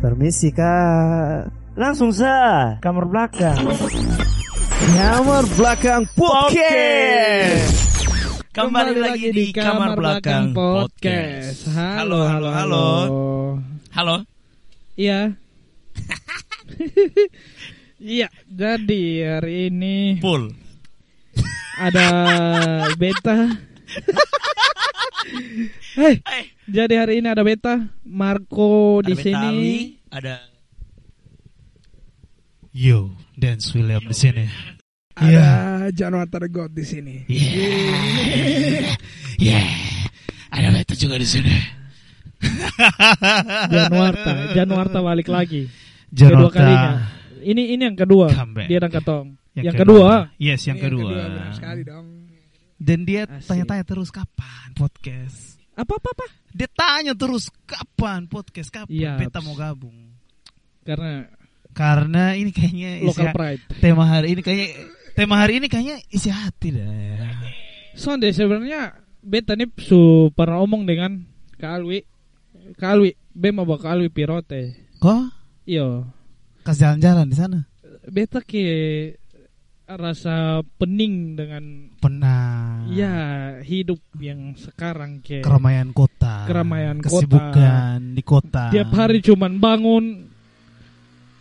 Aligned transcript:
Permisi 0.00 0.48
kak. 0.48 1.52
Langsung 1.76 2.08
sa 2.08 2.32
kamar 2.80 3.04
belakang. 3.04 3.60
Kamar 4.96 5.44
belakang 5.60 6.08
podcast. 6.16 7.68
Kembali, 8.50 8.96
lagi 8.96 9.28
di 9.28 9.52
kamar 9.52 10.00
belakang 10.00 10.56
podcast. 10.56 11.68
Halo, 11.76 12.24
halo, 12.24 12.48
halo. 12.48 12.86
Halo. 13.92 14.24
Iya. 14.96 15.36
Iya, 18.00 18.32
jadi 18.48 19.04
hari 19.36 19.68
ini 19.68 20.24
Full. 20.24 20.56
ada 21.76 22.08
beta. 22.96 23.60
Hei, 26.00 26.22
Eh, 26.24 26.44
jadi 26.70 26.94
hari 27.04 27.20
ini 27.20 27.28
ada 27.28 27.44
beta, 27.44 27.90
Marco 28.06 29.00
di 29.04 29.14
sini. 29.18 29.54
Ada 30.10 30.40
Yo, 32.70 33.10
Dance 33.34 33.74
William 33.74 34.00
di 34.06 34.14
sini. 34.14 34.46
Ada 35.18 35.90
Januar 35.90 36.30
God 36.30 36.70
di 36.72 36.84
sini. 36.86 37.26
Yeah. 37.26 38.94
yeah. 39.36 39.66
Ada 40.50 40.70
Beta 40.74 40.94
juga 40.94 41.18
di 41.18 41.26
sini. 41.26 41.50
Januarta, 43.74 44.54
Januarta 44.54 44.98
balik 45.02 45.28
lagi. 45.28 45.68
Januarta. 46.10 46.50
Kedua 46.50 46.50
kalinya. 46.50 46.92
Ini 47.40 47.62
ini 47.76 47.82
yang 47.90 47.98
kedua. 47.98 48.32
Comeback. 48.32 48.66
Dia 48.70 48.78
dan 48.80 48.90
ketong. 48.90 49.26
Yang, 49.54 49.64
Yang, 49.66 49.76
kedua. 49.82 50.10
kedua. 50.30 50.38
Yes, 50.38 50.60
yang 50.66 50.78
Ini 50.78 50.84
kedua. 50.86 51.10
benar 51.10 51.52
sekali 51.58 51.82
dong. 51.82 52.19
Dan 52.80 53.04
dia 53.04 53.28
tanya-tanya 53.28 53.84
terus 53.84 54.08
kapan 54.08 54.72
podcast. 54.72 55.60
Apa 55.76 56.00
apa 56.00 56.08
apa? 56.10 56.26
Dia 56.50 56.64
tanya 56.66 57.12
terus 57.12 57.52
kapan 57.62 58.24
podcast, 58.24 58.72
kapan 58.72 58.88
Iya. 58.88 59.12
Beta 59.16 59.38
mau 59.40 59.52
gabung. 59.52 60.16
Karena 60.82 61.28
Karena 61.70 62.34
ini 62.34 62.50
kayaknya 62.50 62.98
isi 62.98 63.06
local 63.06 63.30
ha- 63.30 63.36
pride. 63.36 63.62
tema 63.78 64.02
hari 64.02 64.34
ini 64.34 64.40
kayaknya 64.42 64.68
tema 65.14 65.38
hari 65.38 65.62
ini 65.62 65.70
kayaknya 65.70 66.02
isi 66.08 66.26
hati 66.26 66.74
dah. 66.74 67.38
Sonde 67.94 68.32
sebenarnya 68.32 68.96
beta 69.22 69.54
nih 69.54 69.70
su 69.78 70.32
pernah 70.34 70.58
omong 70.58 70.82
dengan 70.82 71.22
Kak 71.54 71.70
Alwi. 71.78 72.02
Kak 72.74 72.90
Alwi, 72.90 73.12
be 73.30 73.52
mau 73.52 73.62
bawa 73.62 73.78
Kak 73.78 73.92
Alwi 73.92 74.08
pirote. 74.08 74.74
Kok 74.98 75.30
Iyo, 75.62 76.10
kasih 76.66 76.96
jalan-jalan 76.96 77.28
di 77.28 77.36
sana? 77.38 77.58
beta 78.10 78.42
ke 78.42 78.58
rasa 79.92 80.36
pening 80.76 81.34
dengan 81.34 81.64
Pernah. 81.96 82.86
ya 82.88 83.14
hidup 83.60 83.98
yang 84.16 84.54
sekarang 84.54 85.18
ke 85.20 85.40
Keramaian 85.40 85.90
kota. 85.90 86.44
Keramaian 86.44 86.98
kota. 86.98 87.08
Kesibukan 87.10 87.98
di 88.12 88.22
kota. 88.22 88.64
tiap 88.70 88.90
hari 88.90 89.18
cuman 89.18 89.56
bangun 89.56 90.04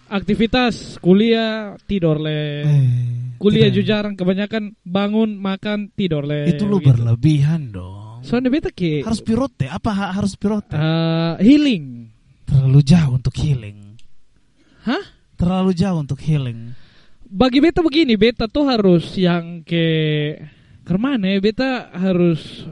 aktivitas 0.07 0.97
kuliah 0.97 1.77
tidur 1.85 2.17
le 2.17 2.41
Eh, 2.61 2.87
kuliah 3.37 3.69
juga 3.69 3.87
jarang 3.95 4.15
kebanyakan 4.15 4.73
bangun 4.81 5.37
makan 5.37 5.93
tidur 5.93 6.25
le 6.25 6.49
Itu 6.49 6.65
lu 6.65 6.81
gitu. 6.81 6.91
berlebihan 6.91 7.69
dong. 7.69 8.19
soalnya 8.19 8.51
beta 8.51 8.67
ke 8.69 8.99
Harus 8.99 9.21
pirote. 9.21 9.63
Apa 9.65 9.89
ha- 9.91 10.11
harus 10.11 10.35
pirote? 10.35 10.75
eh, 10.75 11.33
healing 11.39 12.09
Terlalu 12.43 12.79
jauh 12.81 13.11
untuk 13.13 13.35
healing. 13.37 13.95
hah 14.83 15.05
Terlalu 15.37 15.71
jauh 15.71 16.01
untuk 16.01 16.19
healing. 16.19 16.75
Bagi 17.29 17.61
beta 17.61 17.79
begini 17.79 18.17
beta 18.17 18.45
tuh 18.45 18.65
harus 18.65 19.13
yang 19.13 19.61
ke 19.61 19.85
ke 20.81 20.93
mana 20.97 21.29
ya 21.29 21.39
beta 21.39 21.93
harus 21.93 22.65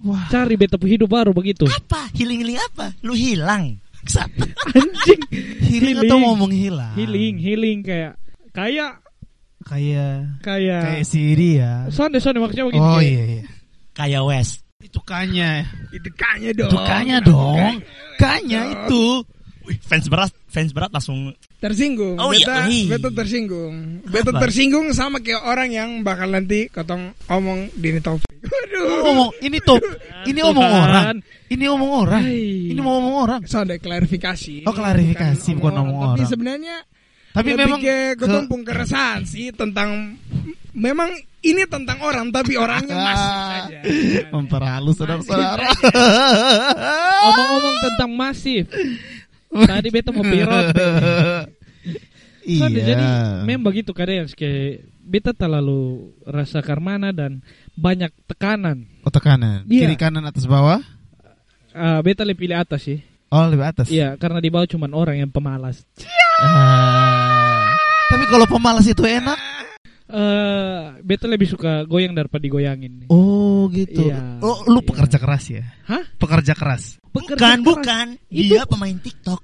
Wah. 0.00 0.30
cari 0.30 0.54
beta 0.54 0.78
pu 0.78 0.86
hidup 0.86 1.10
baru 1.10 1.34
begitu 1.34 1.66
apa? 1.66 2.06
Healing-healing 2.14 2.58
apa? 2.60 2.94
Lu 3.02 3.12
hilang. 3.12 3.80
Anjing 4.76 5.20
Healing, 5.64 5.96
atau 6.04 6.20
ngomong 6.20 6.52
hilang? 6.52 6.92
healing 6.94 7.40
healing 7.40 7.80
kayak 7.80 8.14
kayak 8.52 9.00
Kayak 9.64 10.44
kayak 10.44 10.82
kayak 11.00 11.04
si 11.08 11.32
dia. 11.32 11.88
sonde 11.88 12.20
sonde 12.20 12.36
maksudnya 12.36 12.68
begini 12.68 12.84
Oh 12.84 13.00
kayak- 13.00 13.08
iya 13.08 13.22
iya. 13.24 13.44
Kayak 13.96 14.22
West. 14.28 14.60
Itu 14.76 15.00
kanya. 15.00 15.64
Itu 15.88 16.10
kanya 16.12 16.50
dong. 16.52 16.68
Itu 16.68 16.78
kanya 16.84 17.16
dong. 17.24 17.56
Kanya 18.20 18.60
itu. 18.76 19.24
Wih, 19.64 19.80
fans 19.80 20.04
berat, 20.06 20.28
fans 20.44 20.70
berat 20.70 20.90
langsung 20.90 21.32
Tersinggung. 21.56 22.16
Oh, 22.16 22.28
iya. 22.30 22.44
beta, 22.44 22.56
Ih. 22.68 22.84
beta 22.86 23.08
tersinggung. 23.08 24.04
Beta 24.04 24.32
tersinggung 24.34 24.92
sama 24.92 25.18
kayak 25.18 25.40
orang 25.42 25.70
yang 25.70 25.90
bakal 26.00 26.28
nanti 26.28 26.68
kotong 26.68 27.16
omong 27.26 27.72
Dini 27.72 27.96
Taufik. 27.98 28.28
Waduh. 28.44 29.00
Ngomong 29.02 29.30
ini 29.40 29.56
tuh. 29.58 29.80
Ini 30.22 30.36
Tuhan. 30.38 30.52
omong 30.52 30.68
orang. 30.70 31.16
Ini 31.46 31.64
omong 31.66 31.92
orang. 31.98 32.22
Ini 32.68 32.76
mau 32.78 32.98
omong 32.98 33.16
orang. 33.18 33.40
So 33.44 33.58
ada 33.58 33.74
klarifikasi. 33.74 34.62
Oh, 34.62 34.72
klarifikasi, 34.72 35.48
bukan 35.54 35.74
omong 35.78 35.96
Tapi 35.96 36.08
orang. 36.14 36.28
sebenarnya 36.28 36.76
Tapi 37.32 37.48
lebih 37.50 37.58
memang 37.58 37.80
ke 37.80 37.88
ke- 37.88 38.16
kotong 38.20 38.44
pun 38.44 38.60
keresahan 38.62 39.24
sih 39.24 39.48
tentang 39.50 40.20
memang 40.70 41.08
ini 41.40 41.64
tentang 41.64 41.98
orang 41.98 42.28
tapi 42.28 42.54
orangnya 42.54 42.94
masih 43.06 43.32
saja. 43.32 43.78
memperhalus 44.30 44.94
saudara-saudara. 44.94 45.66
Omong-omong 47.26 47.76
tentang 47.82 48.10
masif. 48.12 48.64
Tadi 49.54 49.88
beta 49.94 50.10
mau 50.10 50.26
pirot. 50.26 50.66
iya. 52.42 52.66
Jadi 52.68 53.06
memang 53.46 53.64
begitu 53.70 53.94
kadang 53.94 54.26
kayak 54.26 54.82
beta 54.98 55.30
terlalu 55.30 56.10
rasa 56.26 56.58
karmana 56.58 57.14
dan 57.14 57.38
banyak 57.78 58.10
tekanan. 58.26 58.88
Otak 59.06 59.22
kanan, 59.22 59.62
Iya. 59.70 59.86
kiri 59.86 59.96
kanan 59.96 60.26
atas 60.26 60.44
bawah. 60.44 60.82
Ah, 61.74 61.98
beta 62.02 62.26
lebih 62.26 62.46
pilih 62.50 62.58
atas 62.58 62.82
sih. 62.86 62.98
Oh 63.30 63.44
lebih 63.50 63.66
atas. 63.66 63.90
Iya, 63.90 64.14
karena 64.14 64.38
di 64.38 64.46
bawah 64.46 64.66
cuman 64.66 64.94
orang 64.94 65.16
yang 65.18 65.30
pemalas. 65.30 65.82
Ah. 66.38 67.66
Tapi 68.10 68.24
kalau 68.30 68.46
pemalas 68.46 68.86
itu 68.86 69.02
enak. 69.02 69.38
Eh, 70.04 70.80
beta 71.02 71.26
lebih 71.26 71.48
suka 71.50 71.82
goyang 71.88 72.14
daripada 72.14 72.44
digoyangin. 72.44 73.08
Oh 73.10 73.43
gitu. 73.70 74.08
Iya. 74.08 74.40
Oh 74.42 74.64
lu 74.68 74.80
Iya. 74.80 74.88
pekerja 74.88 75.16
keras 75.20 75.44
ya? 75.48 75.62
Hah? 75.88 76.04
Pekerja 76.16 76.52
keras. 76.52 76.98
Pekerja 77.12 77.36
bukan, 77.36 77.58
keras. 77.60 77.68
bukan. 77.68 78.06
Itu- 78.28 78.54
Dia 78.56 78.62
pemain 78.66 78.96
TikTok. 78.98 79.40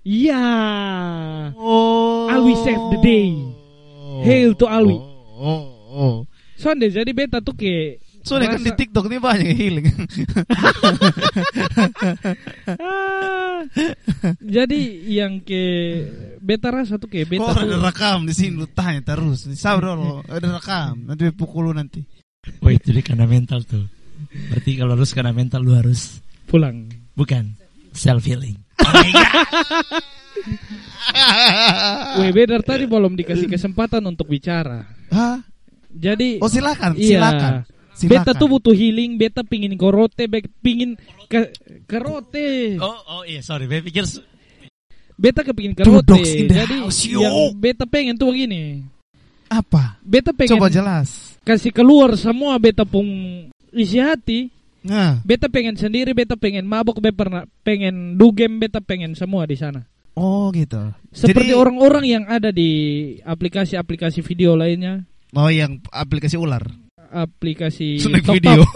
Iya. 0.00 0.44
Oh. 1.54 2.26
Alwi 2.32 2.54
save 2.64 2.84
the 2.94 2.98
day. 3.04 3.28
Hail 4.24 4.56
to 4.56 4.64
Alwi. 4.66 4.96
Oh. 4.96 5.04
oh, 5.40 5.64
oh. 5.90 6.16
Sonde, 6.60 6.92
jadi 6.92 7.08
beta 7.16 7.40
tuh 7.40 7.56
kayak 7.56 8.04
Soalnya 8.20 8.52
kan 8.52 8.60
di 8.60 8.72
TikTok 8.76 9.08
ini 9.08 9.16
banyak 9.16 9.46
yang 9.48 9.56
healing. 9.56 9.86
Ah, 12.76 13.64
jadi 14.60 14.80
yang 15.08 15.40
ke 15.40 15.62
beta 16.36 16.68
rasa 16.68 17.00
tuh 17.00 17.08
kayak 17.08 17.32
beta 17.32 17.48
Kok 17.48 17.64
ada 17.64 17.76
rekam 17.80 18.28
di 18.28 18.36
sini 18.36 18.60
lu 18.60 18.68
tanya 18.68 19.00
terus. 19.00 19.48
Sabar 19.56 19.96
dulu, 19.96 20.20
ada 20.28 20.48
rekam. 20.60 21.08
Nanti 21.08 21.32
pukul 21.32 21.70
lu 21.70 21.72
nanti. 21.72 22.04
Wah, 22.60 22.72
itu 22.72 22.88
dia 22.92 23.04
karena 23.04 23.28
mental 23.28 23.60
tuh. 23.68 23.84
Berarti 24.48 24.80
kalau 24.80 24.96
harus 24.96 25.12
karena 25.12 25.32
mental 25.32 25.60
lu 25.60 25.76
harus 25.76 26.20
pulang. 26.48 26.88
bukan 27.12 27.52
self 27.92 28.24
healing. 28.24 28.56
Weh, 32.20 32.32
beda 32.32 32.60
tadi 32.64 32.84
belum 32.88 33.12
dikasih 33.16 33.48
kesempatan 33.50 34.00
untuk 34.08 34.28
bicara. 34.28 34.84
Hah? 35.12 35.40
Jadi 35.90 36.38
Oh 36.40 36.48
silakan, 36.48 36.96
iya. 36.96 37.18
silakan. 37.18 37.52
Silakan. 37.92 38.24
Beta 38.24 38.30
tuh 38.32 38.48
butuh 38.48 38.72
healing, 38.72 39.20
beta 39.20 39.44
pingin 39.44 39.76
korote, 39.76 40.24
be- 40.30 40.48
pingin 40.64 40.96
ke 41.28 41.52
kerote. 41.84 42.80
Oh, 42.80 43.20
oh 43.20 43.22
iya, 43.26 43.44
sorry. 43.44 43.68
Saya 43.68 43.82
pikir 43.84 44.04
Beta 45.20 45.44
kepingin 45.44 45.76
kerote. 45.76 46.16
Jadi 46.48 46.80
yang 47.12 47.52
beta 47.52 47.84
pengen 47.84 48.16
tuh 48.16 48.32
begini. 48.32 48.80
apa? 49.52 50.00
Beta 50.00 50.32
pengen 50.32 50.56
Coba 50.56 50.72
jelas. 50.72 51.29
Kasih 51.50 51.74
keluar 51.74 52.14
semua 52.14 52.54
beta 52.62 52.86
pun 52.86 53.02
isi 53.74 53.98
hati. 53.98 54.54
Nah. 54.86 55.18
Beta 55.26 55.50
pengen 55.50 55.74
sendiri, 55.74 56.14
beta 56.14 56.38
pengen 56.38 56.62
mabok, 56.64 57.02
beta 57.02 57.26
pernah 57.26 57.42
pengen 57.66 58.14
dugem, 58.14 58.62
beta 58.62 58.78
pengen 58.78 59.18
semua 59.18 59.50
di 59.50 59.58
sana. 59.58 59.82
Oh 60.14 60.54
gitu. 60.54 60.94
Seperti 61.10 61.50
orang-orang 61.50 62.04
yang 62.06 62.24
ada 62.30 62.54
di 62.54 62.70
aplikasi-aplikasi 63.26 64.22
video 64.22 64.54
lainnya, 64.54 65.02
Oh 65.34 65.46
yang 65.46 65.78
aplikasi 65.94 66.34
ular. 66.38 66.62
aplikasi 67.10 67.98
Snack 67.98 68.22
TokTok. 68.22 68.38
video. 68.38 68.62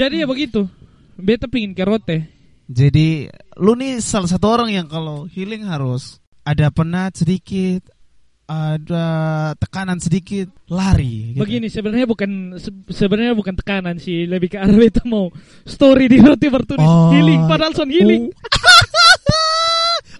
Jadi 0.00 0.22
ya 0.22 0.26
begitu. 0.26 0.66
Beta 1.18 1.46
pingin 1.50 1.74
kerote. 1.74 2.26
Jadi 2.66 3.30
lu 3.58 3.74
nih 3.74 4.02
salah 4.02 4.30
satu 4.30 4.46
orang 4.50 4.70
yang 4.70 4.86
kalau 4.86 5.26
healing 5.30 5.66
harus 5.66 6.18
ada 6.42 6.70
penat 6.70 7.18
sedikit, 7.18 7.86
ada 8.44 9.06
tekanan 9.56 9.96
sedikit, 9.96 10.52
lari. 10.66 11.32
gitu. 11.32 11.40
Begini 11.40 11.66
sebenarnya 11.66 12.04
bukan 12.04 12.30
se- 12.54 12.84
sebenarnya 12.88 13.32
bukan 13.32 13.54
tekanan 13.54 13.96
sih, 13.96 14.24
lebih 14.24 14.48
ke 14.48 14.58
arah 14.58 14.74
beta 14.74 15.00
mau 15.02 15.32
story 15.62 16.06
di 16.06 16.18
roti 16.18 16.46
bertulis 16.46 16.82
Oh. 16.82 17.08
healing 17.10 17.44
padahal 17.44 17.72
son 17.72 17.88
healing. 17.88 18.28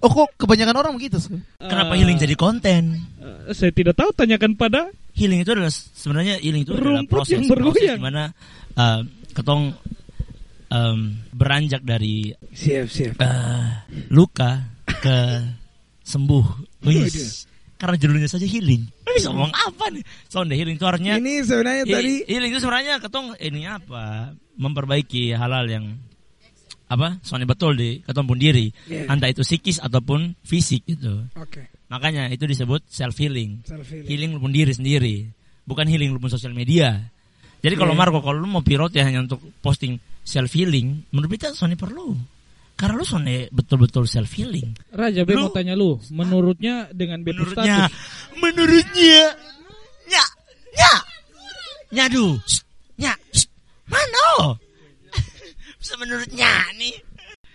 Oh 0.01 0.13
kok 0.13 0.37
kebanyakan 0.37 0.77
orang 0.77 0.93
begitu? 0.95 1.17
sih? 1.17 1.33
kenapa 1.57 1.97
Eh, 1.97 2.05
healing 2.05 2.21
jadi 2.21 2.37
konten? 2.37 3.01
eh, 3.17 3.57
saya 3.57 3.73
tidak 3.73 3.97
tahu 3.97 4.13
tanyakan 4.13 4.53
pada 4.53 4.93
Healing 5.15 5.41
itu 5.41 5.55
adalah 5.55 5.71
sebenarnya 5.71 6.43
healing 6.43 6.61
itu 6.61 6.75
adalah 6.75 7.07
proses 7.07 7.39
yang 7.39 7.47
bergoyang. 7.47 7.97
di 7.97 8.05
mana 8.05 8.35
uh, 8.75 9.01
ketong 9.31 9.73
em, 10.67 10.99
beranjak 11.31 11.81
dari 11.81 12.35
Siap, 12.51 12.85
siap. 12.85 13.15
eh, 13.17 13.69
luka 14.11 14.61
ke 14.85 15.19
sembuh. 16.03 16.45
Wis. 16.85 17.47
Karena 17.85 18.01
judulnya 18.01 18.25
saja 18.25 18.49
healing. 18.49 18.89
Bisa 19.05 19.29
ngomong 19.29 19.53
apa 19.53 19.93
nih? 19.93 20.01
Sonde 20.25 20.57
healing 20.57 20.81
itu 20.81 20.87
artinya 20.89 21.21
Ini 21.21 21.45
sebenarnya 21.45 21.85
He- 21.85 21.93
tadi 21.93 22.15
healing 22.25 22.51
itu 22.51 22.61
sebenarnya 22.65 22.97
ketong 22.97 23.37
ini 23.37 23.69
apa? 23.69 24.33
Memperbaiki 24.57 25.37
hal-hal 25.37 25.69
yang 25.69 26.01
apa? 26.87 27.21
Soalnya 27.21 27.45
betul 27.45 27.77
di 27.77 28.01
ketong 28.01 28.25
pun 28.25 28.41
diri. 28.41 28.73
Iya. 28.89 29.13
Entah 29.13 29.29
itu 29.29 29.45
psikis 29.45 29.79
ataupun 29.79 30.33
fisik 30.41 30.89
gitu. 30.89 31.29
Oke, 31.37 31.69
Makanya 31.93 32.33
itu 32.33 32.49
disebut 32.49 32.89
self 32.89 33.21
healing. 33.21 33.61
self 33.69 33.85
healing. 33.85 34.09
Healing 34.09 34.31
lu 34.33 34.41
pun 34.41 34.51
diri 34.51 34.73
sendiri, 34.73 35.29
bukan 35.63 35.85
healing 35.85 36.09
lu 36.09 36.19
pun 36.19 36.33
sosial 36.33 36.57
media. 36.57 37.05
Jadi 37.61 37.77
kalau 37.77 37.93
Iya. 37.93 38.01
Marco 38.01 38.19
kalau 38.21 38.41
lu 38.41 38.49
mau 38.49 38.61
pirot 38.61 38.93
ya 38.93 39.05
hanya 39.05 39.21
untuk 39.21 39.45
posting 39.61 39.97
self 40.25 40.49
healing, 40.53 41.05
menurut 41.13 41.37
kita 41.37 41.53
Sony 41.53 41.77
perlu. 41.77 42.17
Karena 42.75 42.99
lu 42.99 43.07
Sony 43.07 43.47
betul-betul 43.49 44.05
self 44.05 44.35
healing. 44.35 44.75
Raja, 44.91 45.23
Lu- 45.23 45.47
mau 45.47 45.55
tanya 45.55 45.79
lu, 45.79 45.95
menurutnya 46.11 46.91
dengan 46.91 47.23
beta 47.23 47.39
Menurutnya, 47.39 47.77
status, 47.87 47.95
menurutnya, 48.43 49.21
nya, 50.11 50.25
nya, 50.75 50.93
nyadu, 51.95 52.35
nya, 52.99 53.15
mana? 53.87 54.59
Bisa 55.79 55.95
menurutnya 55.97 56.51
nih. 56.75 56.97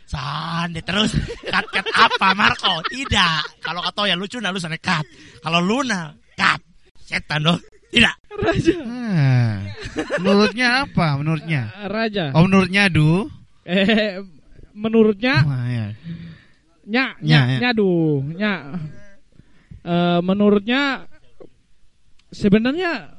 Sande 0.09 0.81
terus 0.81 1.13
cut 1.45 1.65
cut 1.69 1.85
apa 1.93 2.33
Marco? 2.33 2.81
Tidak. 2.89 3.61
Kalau 3.61 3.77
kata 3.83 4.09
ya 4.09 4.17
lucu 4.17 4.41
nah 4.41 4.49
lu 4.49 4.57
sana 4.57 4.79
cut. 4.81 5.05
Kalau 5.37 5.61
Luna 5.61 6.09
cut. 6.33 6.57
Setan 7.05 7.45
dong. 7.45 7.61
Tidak. 7.89 8.15
Raja, 8.39 8.73
Ah, 8.85 9.65
menurutnya 10.17 10.67
apa? 10.85 11.17
Menurutnya? 11.17 11.73
Raja, 11.85 12.31
Oh, 12.33 12.45
menurutnya 12.45 12.85
Du? 12.87 13.25
eh, 13.65 14.21
menurutnya 14.73 15.35
Wah, 15.43 15.65
ya. 15.65 15.87
nya 16.85 17.05
Nya, 17.15 17.15
nya 17.21 17.39
ya. 17.45 17.57
nyadu 17.61 17.93
nya 18.33 18.53
Eh, 19.79 20.19
menurutnya 20.19 21.07
sebenarnya 22.29 23.15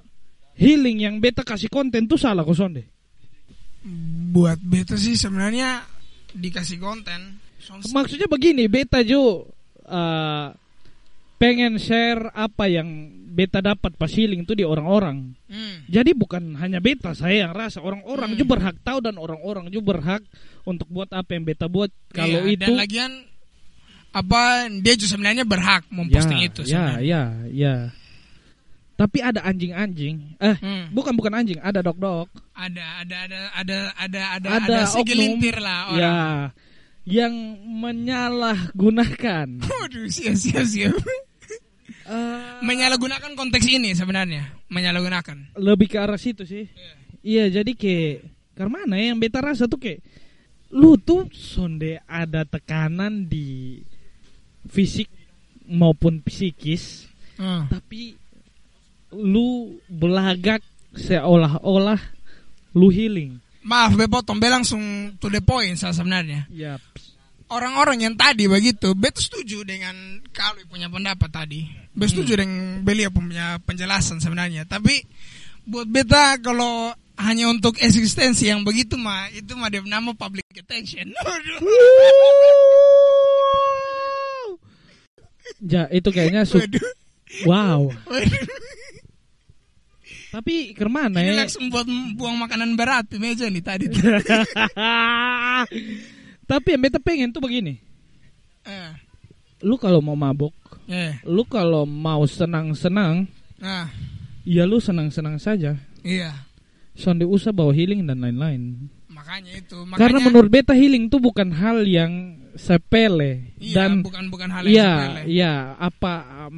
healing 0.55 1.03
yang 1.03 1.17
beta 1.17 1.41
kasih 1.41 1.73
konten 1.73 2.05
tuh 2.05 2.21
salah 2.21 2.45
kok 2.45 2.53
sonde 2.53 2.85
Buat 4.31 4.61
beta 4.61 4.93
sih 4.95 5.17
sebenarnya 5.17 5.81
dikasih 6.31 6.77
konten. 6.77 7.41
Sons- 7.59 7.91
maksudnya 7.91 8.29
begini 8.29 8.69
beta 8.69 9.01
jo 9.01 9.49
eh, 9.83 10.47
pengen 11.41 11.81
share 11.81 12.29
apa 12.31 12.69
yang 12.69 12.87
beta 13.31 13.59
dapat 13.61 13.95
pas 13.95 14.11
healing 14.11 14.43
tuh 14.43 14.53
di 14.53 14.63
orang-orang 14.63 15.39
Hmm. 15.47 15.87
jadi 15.87 16.11
bukan 16.13 16.55
hanya 16.57 16.79
beta 16.79 17.11
saya 17.13 17.47
yang 17.47 17.53
rasa 17.53 17.79
orang-orang 17.79 18.35
Hmm. 18.35 18.37
juga 18.37 18.51
berhak 18.53 18.77
tahu 18.81 18.99
dan 18.99 19.15
orang-orang 19.15 19.71
juga 19.71 19.95
berhak 19.95 20.23
untuk 20.63 20.85
buat 20.87 21.07
apa 21.09 21.31
yang 21.31 21.45
beta 21.45 21.65
buat 21.65 21.89
kalau 22.09 22.43
Iya, 22.43 22.53
itu 22.53 22.67
dan 22.67 22.77
lagian 22.77 23.13
apa 24.11 24.41
dia 24.77 24.95
juga 24.95 25.11
sebenarnya 25.13 25.45
berhak 25.45 25.87
memposting 25.89 26.43
ya, 26.43 26.45
itu 26.45 26.61
ya 26.63 26.67
sebenarnya. 26.67 26.99
ya 27.01 27.23
ya 27.49 27.75
tapi 28.95 29.19
ada 29.19 29.41
anjing-anjing 29.41 30.37
eh 30.37 30.57
Hmm. 30.59 30.91
bukan 30.91 31.15
bukan 31.15 31.33
anjing 31.33 31.57
ada 31.59 31.81
dok-dok 31.81 32.27
Ada 32.53 32.85
ada 33.01 33.17
ada 33.25 33.39
ada 33.55 33.79
ada 33.95 34.21
ada 34.35 34.49
ada, 34.51 34.51
ada, 34.61 34.77
oknum 34.83 34.93
segelintir 34.93 35.57
lah 35.57 35.81
orang. 35.89 35.97
ya 35.97 36.17
yang 37.07 37.35
menyalahgunakan 37.81 39.49
Waduh, 39.63 40.05
siap 40.07 40.37
siap 40.37 40.67
siap. 40.67 40.95
Eh, 42.07 42.61
Menyalahgunakan 42.61 43.33
konteks 43.35 43.67
ini 43.67 43.93
sebenarnya, 43.93 44.49
menyalahgunakan. 44.69 45.57
lebih 45.57 45.87
ke 45.87 45.97
arah 45.97 46.17
situ 46.17 46.45
sih 46.45 46.65
iya 47.21 47.47
jadi 47.47 47.73
kayak 47.73 48.25
karena 48.53 48.73
mana 48.81 48.95
ya 48.97 49.13
yang 49.13 49.19
beta 49.19 49.39
rasa 49.39 49.65
tuh 49.65 49.77
kayak 49.77 50.01
lu 50.71 50.97
tuh 50.97 51.29
sonde 51.31 52.01
ada 52.05 52.45
tekanan 52.45 53.25
di 53.25 53.81
fisik 54.65 55.09
maupun 55.67 56.21
psikis 56.21 57.09
Hmm. 57.37 57.65
tapi 57.69 58.13
lu 59.11 59.49
belagak 59.87 60.61
seolah-olah 60.93 61.97
lu 62.75 62.89
healing 62.89 63.41
Maaf, 63.61 63.93
Be 63.93 64.05
potong, 64.05 64.37
Be 64.37 64.49
langsung 64.49 64.81
to 65.17 65.29
the 65.29 65.41
point 65.41 65.77
sebenarnya. 65.77 66.49
ya 66.49 66.77
Orang-orang 67.51 68.07
yang 68.07 68.15
tadi 68.15 68.47
begitu, 68.47 68.95
Be 68.95 69.11
tuh 69.11 69.27
setuju 69.27 69.67
dengan 69.67 69.93
kalau 70.31 70.63
punya 70.71 70.87
pendapat 70.87 71.27
tadi. 71.29 71.67
Be 71.91 72.07
setuju 72.07 72.39
dengan 72.39 72.79
beliau 72.81 73.11
punya 73.11 73.59
penjelasan 73.67 74.23
sebenarnya. 74.23 74.65
Tapi 74.65 75.03
buat 75.67 75.91
beta 75.91 76.39
kalau 76.39 76.95
hanya 77.19 77.51
untuk 77.51 77.77
eksistensi 77.77 78.47
yang 78.47 78.63
begitu 78.63 78.95
mah 78.97 79.29
itu 79.35 79.53
mah 79.53 79.67
dia 79.69 79.83
nama 79.83 80.15
public 80.15 80.47
attention. 80.55 81.11
Ja 85.61 85.85
itu 85.93 86.09
kayaknya 86.09 86.49
su- 86.49 86.57
Waduh. 86.57 86.81
wow 87.45 87.81
Waduh. 88.09 88.45
tapi 90.31 90.73
ke 90.73 90.87
mana 90.87 91.21
Ini 91.21 91.35
ya 91.37 91.43
langsung 91.45 91.69
buat 91.69 91.85
buang 92.17 92.39
makanan 92.39 92.79
berat 92.79 93.11
di 93.11 93.19
meja 93.19 93.45
nih 93.51 93.61
tadi. 93.61 93.91
tapi 96.51 96.75
yang 96.75 96.83
beta 96.83 96.99
pengen 96.99 97.31
tuh 97.31 97.39
begini 97.39 97.79
Eh, 98.61 98.93
lu 99.63 99.79
kalau 99.79 100.03
mau 100.03 100.13
mabuk 100.13 100.53
eh, 100.85 101.17
lu 101.25 101.47
kalau 101.47 101.87
mau 101.89 102.27
senang-senang 102.27 103.25
nah, 103.57 103.89
ya 104.43 104.67
lu 104.69 104.83
senang-senang 104.83 105.39
saja 105.39 105.79
iya. 106.03 106.45
sonde 106.93 107.25
usah 107.25 107.55
bawa 107.55 107.71
healing 107.73 108.05
dan 108.05 108.21
lain-lain 108.21 108.91
Makanya 109.21 109.53
itu. 109.53 109.77
Makanya, 109.85 110.01
karena 110.01 110.19
menurut 110.25 110.49
beta 110.51 110.73
healing 110.73 111.07
tuh 111.07 111.21
bukan 111.21 111.53
hal 111.53 111.85
yang 111.85 112.41
sepele 112.57 113.53
iya, 113.61 113.77
dan 113.85 114.01
bukan 114.01 114.27
bukan 114.33 114.49
hal 114.49 114.65
yang 114.65 114.73
Iya, 114.75 114.91
sepele. 114.91 115.23
iya, 115.29 115.53
apa 115.77 116.13
um, 116.49 116.57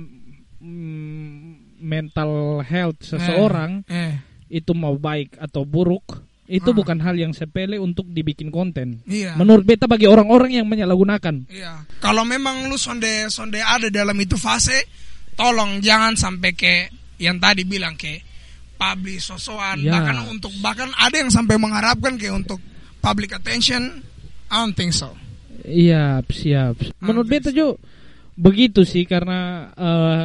mm, 0.63 1.39
mental 1.83 2.63
health 2.63 3.03
seseorang 3.03 3.83
Eh, 3.91 4.15
itu 4.49 4.73
mau 4.73 4.95
baik 4.95 5.37
atau 5.43 5.67
buruk, 5.67 6.23
itu 6.45 6.71
Ah. 6.71 6.75
bukan 6.75 6.99
hal 6.99 7.15
yang 7.15 7.31
sepele 7.31 7.79
untuk 7.79 8.07
dibikin 8.07 8.51
konten. 8.51 9.01
iya. 9.07 9.39
Menurut 9.39 9.63
beta 9.63 9.87
bagi 9.87 10.07
orang-orang 10.07 10.59
yang 10.59 10.67
menyalahgunakan. 10.67 11.47
Iya. 11.49 11.87
Kalau 11.99 12.27
memang 12.27 12.67
lu 12.67 12.77
sonde 12.77 13.31
sonde 13.31 13.63
ada 13.63 13.87
dalam 13.89 14.19
itu 14.19 14.35
fase, 14.35 14.85
tolong 15.33 15.79
jangan 15.81 16.19
sampai 16.19 16.51
ke 16.53 16.75
yang 17.23 17.39
tadi 17.39 17.63
bilang 17.63 17.95
ke 17.95 18.19
publish 18.75 19.31
sosokan 19.31 19.79
Ya. 19.79 19.95
bahkan 19.95 20.27
untuk 20.27 20.51
bahkan 20.59 20.91
ada 20.99 21.15
yang 21.15 21.31
sampai 21.31 21.55
mengharapkan 21.55 22.19
kayak 22.19 22.35
untuk 22.35 22.59
public 22.99 23.31
attention. 23.33 24.03
I 24.51 24.67
don't 24.67 24.75
think 24.75 24.91
so. 24.91 25.15
Iya, 25.63 26.27
siap. 26.27 26.83
Menurut 26.99 27.31
beta 27.31 27.55
jo 27.55 27.79
begitu 28.35 28.83
sih 28.83 29.07
karena 29.07 29.71
eh, 29.79 30.25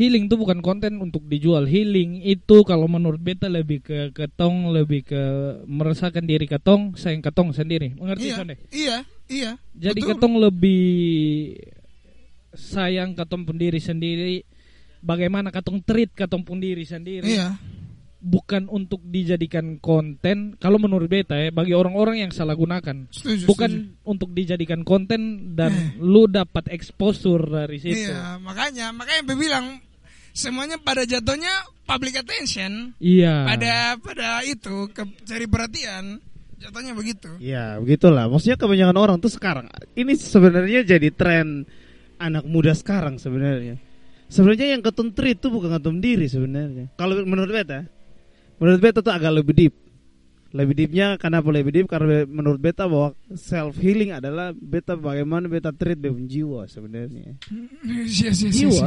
healing 0.00 0.32
itu 0.32 0.40
bukan 0.40 0.64
konten 0.64 0.96
untuk 0.96 1.28
dijual. 1.28 1.68
Healing 1.68 2.24
itu 2.24 2.64
kalau 2.64 2.88
menurut 2.88 3.20
beta 3.20 3.52
lebih 3.52 3.84
ke 3.84 4.16
ketong, 4.16 4.72
lebih 4.72 5.04
ke 5.04 5.22
merasakan 5.68 6.24
diri 6.24 6.48
ketong, 6.48 6.96
sayang 6.96 7.20
ketong 7.20 7.52
sendiri. 7.52 7.92
Mengerti 8.00 8.32
Iya, 8.32 8.36
Sonde? 8.40 8.54
iya, 8.72 8.96
iya. 9.28 9.50
Jadi 9.76 10.00
Betul. 10.00 10.10
ketong 10.16 10.34
lebih 10.40 10.88
sayang 12.56 13.12
ketong 13.12 13.44
pun 13.44 13.60
diri 13.60 13.76
sendiri. 13.76 14.40
Bagaimana 15.00 15.52
ketong 15.52 15.84
treat 15.84 16.12
ketong 16.12 16.44
pun 16.44 16.60
diri 16.60 16.88
sendiri. 16.88 17.28
Iya. 17.36 17.60
Bukan 18.20 18.68
untuk 18.68 19.00
dijadikan 19.00 19.80
konten. 19.80 20.56
Kalau 20.60 20.76
menurut 20.76 21.08
beta 21.08 21.40
ya, 21.40 21.48
bagi 21.48 21.72
orang-orang 21.72 22.20
yang 22.20 22.32
salah 22.32 22.52
gunakan. 22.52 23.08
Setuju, 23.08 23.48
Bukan 23.48 23.70
setuju. 23.72 24.04
untuk 24.04 24.28
dijadikan 24.36 24.84
konten 24.84 25.52
dan 25.56 25.96
lu 25.96 26.28
dapat 26.28 26.68
exposure 26.68 27.40
dari 27.48 27.80
situ. 27.80 28.12
Iya, 28.12 28.36
makanya 28.44 28.92
makanya 28.92 29.24
bilang 29.24 29.66
semuanya 30.40 30.80
pada 30.80 31.04
jatuhnya 31.04 31.52
public 31.84 32.24
attention. 32.24 32.96
Iya. 32.96 33.44
Pada 33.44 33.74
pada 34.00 34.28
itu 34.48 34.88
ke, 34.88 35.04
cari 35.28 35.44
perhatian. 35.44 36.16
Jatuhnya 36.60 36.92
begitu. 36.96 37.28
Ya 37.40 37.76
begitulah. 37.76 38.28
Maksudnya 38.32 38.56
kebanyakan 38.56 38.96
orang 38.96 39.16
tuh 39.20 39.32
sekarang 39.32 39.68
ini 39.92 40.16
sebenarnya 40.16 40.84
jadi 40.84 41.08
tren 41.12 41.68
anak 42.16 42.44
muda 42.48 42.72
sekarang 42.72 43.20
sebenarnya. 43.20 43.76
Sebenarnya 44.30 44.78
yang 44.78 44.82
ketum 44.84 45.10
treat 45.10 45.42
itu 45.42 45.48
bukan 45.50 45.76
ketum 45.76 45.98
diri 45.98 46.28
sebenarnya. 46.30 46.92
Kalau 46.94 47.18
menurut 47.24 47.50
beta, 47.50 47.88
menurut 48.62 48.80
beta 48.80 49.00
tuh 49.02 49.12
agak 49.12 49.32
lebih 49.42 49.56
deep. 49.56 49.74
Lebih 50.50 50.74
deepnya 50.74 51.14
karena 51.14 51.38
apa 51.38 51.50
lebih 51.50 51.72
deep 51.74 51.86
karena 51.86 52.26
menurut 52.26 52.58
beta 52.58 52.86
bahwa 52.90 53.14
self 53.38 53.78
healing 53.78 54.10
adalah 54.14 54.50
beta 54.54 54.98
bagaimana 54.98 55.46
beta 55.46 55.70
treat 55.70 55.98
punya 55.98 56.26
jiwa 56.28 56.60
sebenarnya. 56.68 57.34
Iya, 57.90 58.04
iya, 58.06 58.30
iya, 58.30 58.50
Jiwa. 58.50 58.86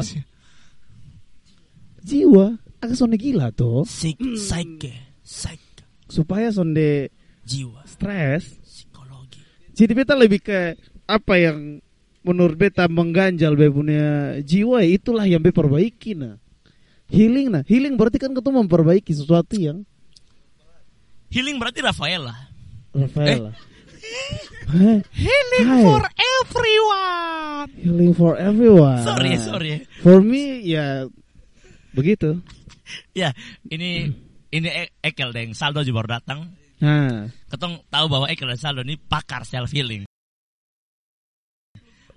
Jiwa 2.03 2.59
agak 2.83 2.99
sonde 2.99 3.15
gila 3.15 3.55
tuh 3.55 3.87
Psik, 3.87 4.19
psyche, 4.19 4.91
psyche, 5.23 5.87
supaya 6.11 6.51
sonde 6.51 7.07
jiwa, 7.47 7.83
stres 7.87 8.59
psikologi. 8.59 9.39
Jadi 9.71 9.91
beta 9.95 10.13
lebih 10.13 10.43
ke 10.43 10.75
apa 11.07 11.33
yang 11.39 11.79
menurut 12.23 12.55
beta 12.55 12.87
mengganjal 12.87 13.55
be 13.55 13.67
punya 13.71 14.39
jiwa 14.43 14.83
itulah 14.83 15.27
yang 15.27 15.43
be 15.43 15.51
perbaiki 15.55 16.15
nah. 16.15 16.39
Healing 17.07 17.51
nah, 17.51 17.63
healing 17.67 17.95
berarti 17.99 18.19
kan 18.19 18.31
ketemu 18.35 18.67
memperbaiki 18.67 19.11
sesuatu 19.11 19.55
yang 19.59 19.83
Healing 21.33 21.57
berarti 21.57 21.81
Rafaela. 21.81 22.35
Rafaela. 22.93 23.57
Hah? 24.69 24.97
Healing 25.17 25.65
Hai. 25.65 25.81
for 25.81 26.03
everyone. 26.05 27.67
Healing 27.73 28.13
for 28.13 28.33
everyone. 28.37 29.01
Sorry 29.01 29.33
sorry. 29.41 29.73
For 30.05 30.21
me 30.21 30.61
ya 30.61 31.09
begitu. 31.93 32.41
Ya, 33.15 33.31
ini 33.71 34.11
ini 34.51 34.67
E- 34.69 34.93
Ekel 35.01 35.31
deng, 35.31 35.55
Saldo 35.55 35.81
juga 35.81 36.03
baru 36.03 36.19
datang. 36.19 36.39
Nah, 36.83 37.31
Ketong 37.47 37.79
tahu 37.87 38.05
bahwa 38.11 38.27
Ekel 38.27 38.51
dan 38.51 38.59
Saldo 38.59 38.83
ini 38.83 38.99
pakar 38.99 39.47
self 39.47 39.71
healing. 39.71 40.03
Iya, 40.03 40.11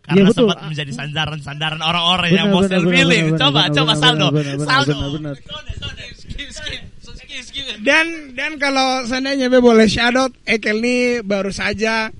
Karena 0.02 0.26
betul. 0.30 0.46
sempat 0.46 0.58
menjadi 0.70 0.92
sandaran-sandaran 0.94 1.82
orang-orang 1.82 2.30
yang 2.30 2.46
mau 2.54 2.62
self 2.62 2.86
healing. 2.86 3.34
benar, 3.34 3.40
Coba, 3.42 3.60
benar, 3.66 3.74
coba 3.74 3.92
benar, 3.94 4.02
Saldo. 4.02 4.26
Saldo. 4.66 4.94
Dan 7.82 8.34
dan 8.34 8.58
kalau 8.58 9.06
seandainya 9.06 9.46
be 9.52 9.60
boleh 9.62 9.86
out, 10.16 10.32
Ekel 10.46 10.80
ini 10.82 10.96
baru 11.22 11.52
saja 11.54 12.10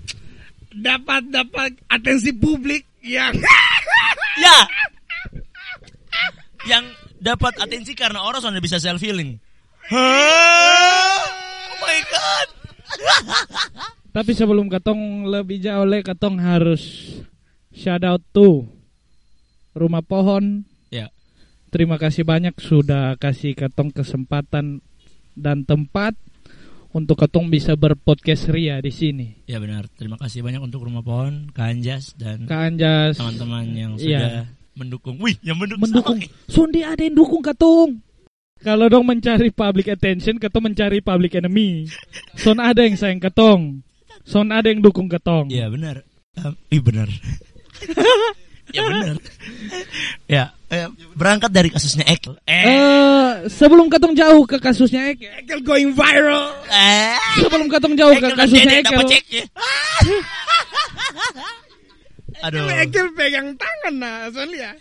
dapat 0.70 1.22
dapat 1.32 1.72
atensi 1.88 2.30
publik 2.36 2.84
yang 3.02 3.32
Ya. 4.36 4.58
Yang 6.68 6.84
dapat 7.26 7.59
atensi 7.59 7.99
karena 7.99 8.23
orang 8.23 8.38
sudah 8.38 8.62
bisa 8.62 8.78
self 8.78 9.02
healing. 9.02 9.42
Oh 9.90 11.75
my 11.83 11.99
god. 12.06 12.49
Tapi 14.16 14.33
sebelum 14.33 14.71
katong 14.71 15.26
lebih 15.26 15.59
jauh 15.59 15.85
le 15.85 16.00
katong 16.00 16.38
harus 16.38 17.12
shout 17.75 18.06
out 18.06 18.23
to 18.30 18.64
Rumah 19.75 20.00
Pohon. 20.00 20.64
Ya. 20.88 21.11
Terima 21.68 21.99
kasih 21.99 22.23
banyak 22.25 22.56
sudah 22.56 23.18
kasih 23.18 23.52
katong 23.52 23.92
kesempatan 23.92 24.80
dan 25.37 25.68
tempat 25.68 26.16
untuk 26.97 27.21
katong 27.21 27.52
bisa 27.52 27.76
berpodcast 27.76 28.49
ria 28.49 28.80
di 28.80 28.88
sini. 28.88 29.45
Ya 29.45 29.61
benar. 29.61 29.85
Terima 29.92 30.16
kasih 30.16 30.40
banyak 30.40 30.64
untuk 30.64 30.80
Rumah 30.80 31.04
Pohon, 31.04 31.52
Kak 31.52 31.76
Anjas 31.76 32.16
dan 32.16 32.49
Kak 32.49 32.73
Anjas 32.73 33.21
teman-teman 33.21 33.64
yang 33.76 33.92
Iya. 34.00 34.00
sudah 34.00 34.45
mendukung. 34.76 35.16
Wih, 35.18 35.40
yang 35.40 35.56
mendukung. 35.56 35.88
mendukung. 35.88 36.18
sama. 36.21 36.47
Sondi 36.47 36.85
ada 36.85 37.00
yang 37.00 37.16
dukung 37.16 37.40
katong. 37.40 38.04
Kalau 38.56 38.88
dong 38.88 39.04
mencari 39.04 39.52
public 39.52 39.88
attention, 39.90 40.40
katong 40.40 40.73
mencari 40.73 41.00
public 41.00 41.37
enemy. 41.37 41.88
Son 42.37 42.56
ada 42.56 42.85
yang 42.85 42.97
sayang 42.97 43.21
katong. 43.21 43.85
Son 44.25 44.49
ada 44.49 44.68
yang 44.68 44.80
dukung 44.80 45.09
katong. 45.09 45.49
Iya 45.52 45.68
benar. 45.68 46.04
Um, 46.37 46.52
ih 46.68 46.80
benar. 46.80 47.09
ya 48.76 48.80
benar. 48.83 49.16
ya, 50.26 50.45
eh, 50.68 50.88
berangkat 51.12 51.52
dari 51.52 51.68
kasusnya 51.68 52.09
Ekel. 52.09 52.37
Eh, 52.45 52.64
Eh, 52.66 53.33
sebelum 53.52 53.92
katong 53.92 54.16
jauh 54.16 54.49
ke 54.49 54.56
kasusnya 54.56 55.12
Ekel, 55.12 55.30
Ekel 55.45 55.61
going 55.61 55.92
viral. 55.92 56.56
eh. 56.73 57.16
sebelum 57.40 57.68
katong 57.68 57.95
jauh 57.95 58.16
ke 58.16 58.25
Ekel 58.25 58.37
kasusnya 58.40 58.73
Ekel. 58.80 59.04
Aduh. 62.45 62.69
Ekel 62.69 63.09
pegang 63.16 63.57
tangan 63.57 63.95
nah, 63.97 64.28
soalnya. 64.28 64.76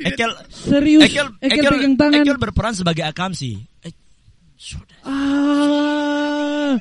Ekel, 0.00 0.30
serius 0.48 1.10
Ekel, 1.10 1.28
Ekel, 1.42 1.58
Ekel, 1.60 1.72
pegang 1.74 1.94
tangan. 1.98 2.22
Ekel 2.22 2.38
berperan 2.38 2.74
sebagai 2.76 3.04
akamsi. 3.04 3.58
Eh, 3.84 3.92
sudah. 4.56 4.98
Ah. 5.04 6.78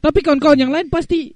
Tapi 0.00 0.18
kawan-kawan 0.24 0.58
yang 0.58 0.72
lain 0.72 0.88
pasti 0.88 1.30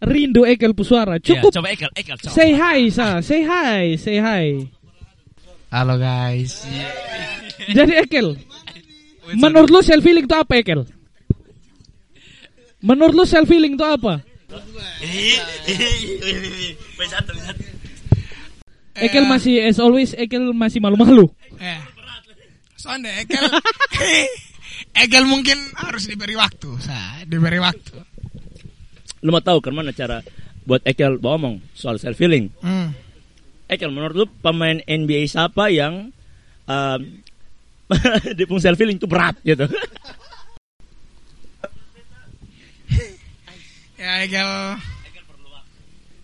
rindu 0.00 0.48
Ekel 0.48 0.72
Puswara. 0.72 1.20
Cukup 1.20 1.52
Ya, 1.52 1.56
coba 1.60 1.68
Ekel, 1.72 1.90
Ekel, 1.92 2.16
coba. 2.18 2.32
say 2.32 2.50
hi 2.56 2.88
sa, 2.88 3.20
say 3.20 3.44
hi, 3.44 3.94
say 4.00 4.16
hi. 4.18 4.64
Halo 5.70 6.00
guys. 6.00 6.64
Jadi 7.68 7.92
Ekel, 8.00 8.34
menurut 9.36 9.68
lu 9.68 9.80
self 9.84 10.02
healing 10.02 10.24
itu 10.24 10.36
apa 10.36 10.52
Ekel? 10.58 10.88
Menurut 12.80 13.14
lu 13.14 13.24
self 13.28 13.48
healing 13.50 13.76
itu 13.76 13.86
apa? 13.86 14.25
Satu. 17.06 17.32
Ekel 18.96 19.24
masih 19.28 19.60
as 19.66 19.76
always 19.82 20.16
Ekel 20.16 20.54
masih 20.56 20.80
malu-malu. 20.80 21.28
Eh. 21.60 21.80
Soalnya 22.78 23.12
Ekel 23.20 23.44
Ekel 25.04 25.24
mungkin 25.28 25.58
harus 25.76 26.08
diberi 26.08 26.32
waktu, 26.38 26.70
sa, 26.80 27.20
diberi 27.28 27.60
waktu. 27.60 28.00
Lu 29.20 29.34
mau 29.34 29.44
tahu 29.44 29.60
kan 29.60 29.74
mana 29.76 29.92
cara 29.92 30.24
buat 30.64 30.80
Ekel 30.88 31.20
ngomong 31.20 31.60
soal 31.76 32.00
self 32.00 32.16
healing? 32.16 32.48
Hmm. 32.64 32.96
Ekel, 33.66 33.90
menurut 33.90 34.14
lu 34.14 34.26
pemain 34.40 34.78
NBA 34.86 35.26
siapa 35.28 35.68
yang 35.68 36.14
um, 36.70 37.00
di 38.38 38.44
pung 38.46 38.62
self 38.62 38.78
healing 38.78 38.96
itu 38.96 39.08
berat 39.10 39.36
gitu? 39.42 39.66
Ya 43.96 44.15
Ekel 44.26 44.50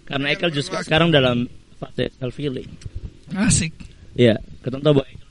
Karena 0.02 0.26
Ekel 0.28 0.50
justru 0.50 0.76
sekarang 0.78 1.08
dalam 1.08 1.46
fase 1.78 2.10
self 2.12 2.34
healing. 2.36 2.68
asik. 3.32 3.72
Iya, 4.12 4.36
kita 4.60 4.76
tahu 4.76 5.00
bahwa 5.00 5.06
Ekel 5.06 5.28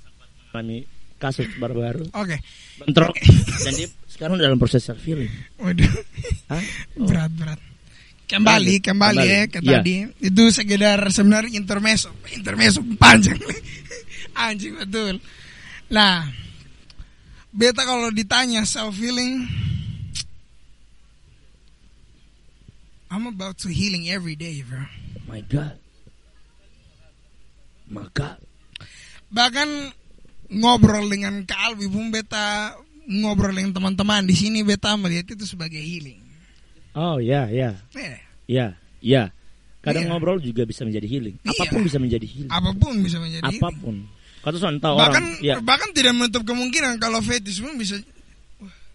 mengalami 0.52 0.78
kasus 1.16 1.46
baru-baru 1.56 2.10
Oke. 2.18 2.42
bentrok 2.82 3.14
dan 3.62 3.74
dia 3.78 3.86
sekarang 4.10 4.36
dalam 4.36 4.58
proses 4.58 4.82
self 4.82 5.04
healing. 5.06 5.30
Waduh. 5.60 5.86
Hah? 6.50 6.64
Berat 7.08 7.32
berat. 7.32 7.60
Kembali, 8.26 8.80
kembali, 8.80 9.20
Kembali. 9.20 9.28
ya 9.28 9.42
ke 9.46 9.60
Iya. 9.60 9.72
tadi. 9.78 9.96
Itu 10.24 10.44
sekedar 10.50 11.04
sebenarnya 11.12 11.52
intermezzo. 11.52 12.16
Intermezzo 12.32 12.80
panjang. 12.96 13.36
Anjing 14.48 14.80
betul. 14.80 15.20
Nah, 15.92 16.24
beta 17.52 17.84
kalau 17.84 18.08
ditanya 18.10 18.64
self 18.64 18.96
healing, 18.96 19.44
I'm 23.12 23.28
about 23.28 23.60
to 23.68 23.70
healing 23.70 24.08
every 24.08 24.40
day, 24.40 24.64
bro. 24.64 24.88
My 25.28 25.44
God. 25.44 25.76
Maka 27.92 28.40
Bahkan 29.28 29.68
ngobrol 30.52 31.12
dengan 31.12 31.44
Kak 31.44 31.76
Alwi 31.76 31.92
pun 31.92 32.08
beta 32.12 32.76
ngobrol 33.08 33.52
dengan 33.52 33.76
teman-teman 33.76 34.24
di 34.24 34.36
sini 34.36 34.64
beta 34.64 34.96
melihat 34.96 35.36
itu 35.36 35.44
sebagai 35.44 35.80
healing. 35.80 36.20
Oh 36.96 37.20
ya 37.20 37.48
ya 37.52 37.76
Eh, 37.96 38.16
ya 38.48 38.76
ya. 39.04 39.32
Kadang 39.84 40.08
Iya. 40.08 40.12
ngobrol 40.12 40.40
juga 40.40 40.64
bisa 40.64 40.88
menjadi 40.88 41.08
healing. 41.08 41.36
Iya. 41.44 41.52
Apa 41.52 41.64
pun 41.68 41.82
bisa 41.84 41.98
menjadi 42.00 42.28
healing. 42.28 42.52
apa 42.52 42.72
pun 42.76 42.94
bisa 43.04 43.18
menjadi 43.20 43.44
healing. 43.48 43.60
Apa 43.64 43.70
pun. 43.76 43.96
Kata 44.44 44.58
tahu 44.60 44.96
bahkan 45.00 45.24
orang. 45.24 45.44
Ya. 45.44 45.56
bahkan 45.64 45.90
tidak 45.96 46.14
menutup 46.16 46.44
kemungkinan 46.48 47.00
kalau 47.00 47.20
fetish 47.24 47.60
pun 47.60 47.76
bisa 47.76 48.00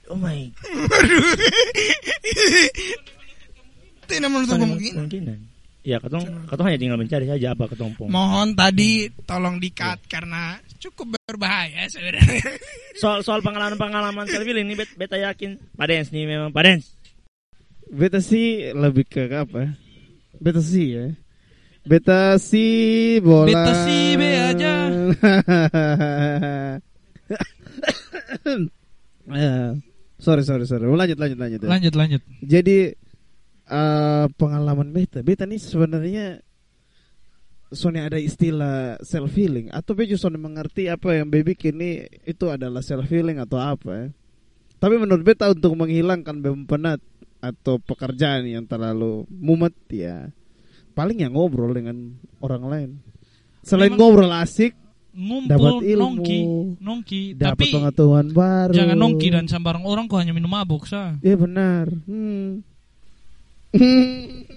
Oh 0.09 0.17
my. 0.21 0.53
tidak 4.09 4.31
menutup 4.31 4.57
kemungkinan. 4.57 4.97
Kemungkinan. 5.07 5.39
Ya, 5.87 6.03
katong 6.03 6.27
katong 6.51 6.67
hanya 6.67 6.83
tinggal 6.83 6.99
mencari 6.99 7.31
saja 7.31 7.55
apa 7.55 7.71
ketompong. 7.71 8.11
Mohon 8.11 8.59
tadi 8.59 9.07
tolong 9.23 9.63
di-cut 9.63 10.03
karena 10.11 10.59
cukup 10.83 11.15
berbahaya 11.31 11.87
sebenarnya. 11.87 12.43
Soal 13.03 13.21
soal 13.23 13.39
pengalaman-pengalaman 13.45 14.25
healing 14.27 14.67
ini 14.67 14.75
bet, 14.75 14.89
beta 14.97 15.21
yakin 15.21 15.61
Padens 15.77 16.09
nih 16.11 16.25
memang 16.25 16.49
Padens. 16.51 16.97
beta 17.87 18.19
sih 18.19 18.73
lebih 18.75 19.07
ke 19.07 19.31
apa? 19.31 19.69
ya? 19.69 19.71
Beta 20.43 20.59
sih 20.65 20.87
ya. 20.97 21.07
Beta 21.87 22.35
sih 22.41 23.23
bola. 23.23 23.47
Beta 23.47 23.73
sih 23.87 24.19
be 24.19 24.29
aja. 24.35 24.75
Eh, 29.27 29.71
sorry 30.23 30.47
sorry 30.47 30.65
sorry. 30.71 30.87
Lanjut 30.87 31.19
lanjut 31.19 31.39
lanjut. 31.39 31.61
ya. 31.63 31.67
Lanjut 31.67 31.95
lanjut. 31.99 32.23
Jadi 32.47 32.95
eh, 33.67 34.27
pengalaman 34.35 34.91
beta, 34.91 35.21
beta 35.21 35.45
nih 35.45 35.59
sebenarnya 35.59 36.27
Soalnya 37.67 38.07
ada 38.07 38.19
istilah 38.23 38.95
self 39.03 39.35
healing 39.35 39.75
atau 39.75 39.99
be 39.99 40.07
justru 40.07 40.31
mengerti 40.39 40.87
apa 40.87 41.19
yang 41.19 41.27
be 41.27 41.43
bikin 41.43 41.75
ini 41.83 42.07
itu 42.23 42.47
adalah 42.47 42.79
self 42.79 43.11
healing 43.11 43.43
atau 43.43 43.59
apa 43.59 43.91
ya. 43.91 44.07
Tapi 44.79 44.95
menurut 45.03 45.27
beta 45.27 45.51
untuk 45.51 45.75
menghilangkan 45.75 46.47
be 46.47 46.55
penat 46.63 47.03
atau 47.43 47.83
pekerjaan 47.83 48.47
yang 48.47 48.71
terlalu 48.71 49.27
mumet 49.29 49.75
ya 49.91 50.31
paling 50.95 51.27
yang 51.27 51.35
ngobrol 51.35 51.75
dengan 51.75 52.15
orang 52.39 52.65
lain. 52.71 52.91
Selain 53.67 53.91
Memang- 53.91 54.15
ngobrol 54.15 54.31
asik, 54.31 54.73
Ngumpul 55.17 55.49
Dapat 55.51 55.73
ilmu. 55.91 56.01
nongki, 56.05 56.41
nongki. 56.77 57.23
dapat 57.35 57.57
Tapi 57.57 57.67
pengetahuan 57.73 58.27
baru. 58.31 58.73
jangan 58.77 58.97
nongki 59.01 59.29
dan 59.33 59.49
sambarang 59.49 59.89
orang 59.89 60.07
kok 60.07 60.21
hanya 60.21 60.37
minum 60.37 60.53
mabuk 60.53 60.85
sa. 60.85 61.17
Iya 61.19 61.41
benar. 61.41 61.89
Hmm. 62.07 62.61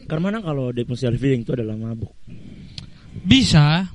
Karena 0.09 0.21
mana 0.25 0.37
kalau 0.41 0.73
dia 0.73 0.83
self 0.89 1.21
healing 1.21 1.45
itu 1.45 1.51
adalah 1.53 1.77
mabuk. 1.77 2.09
Bisa, 3.25 3.85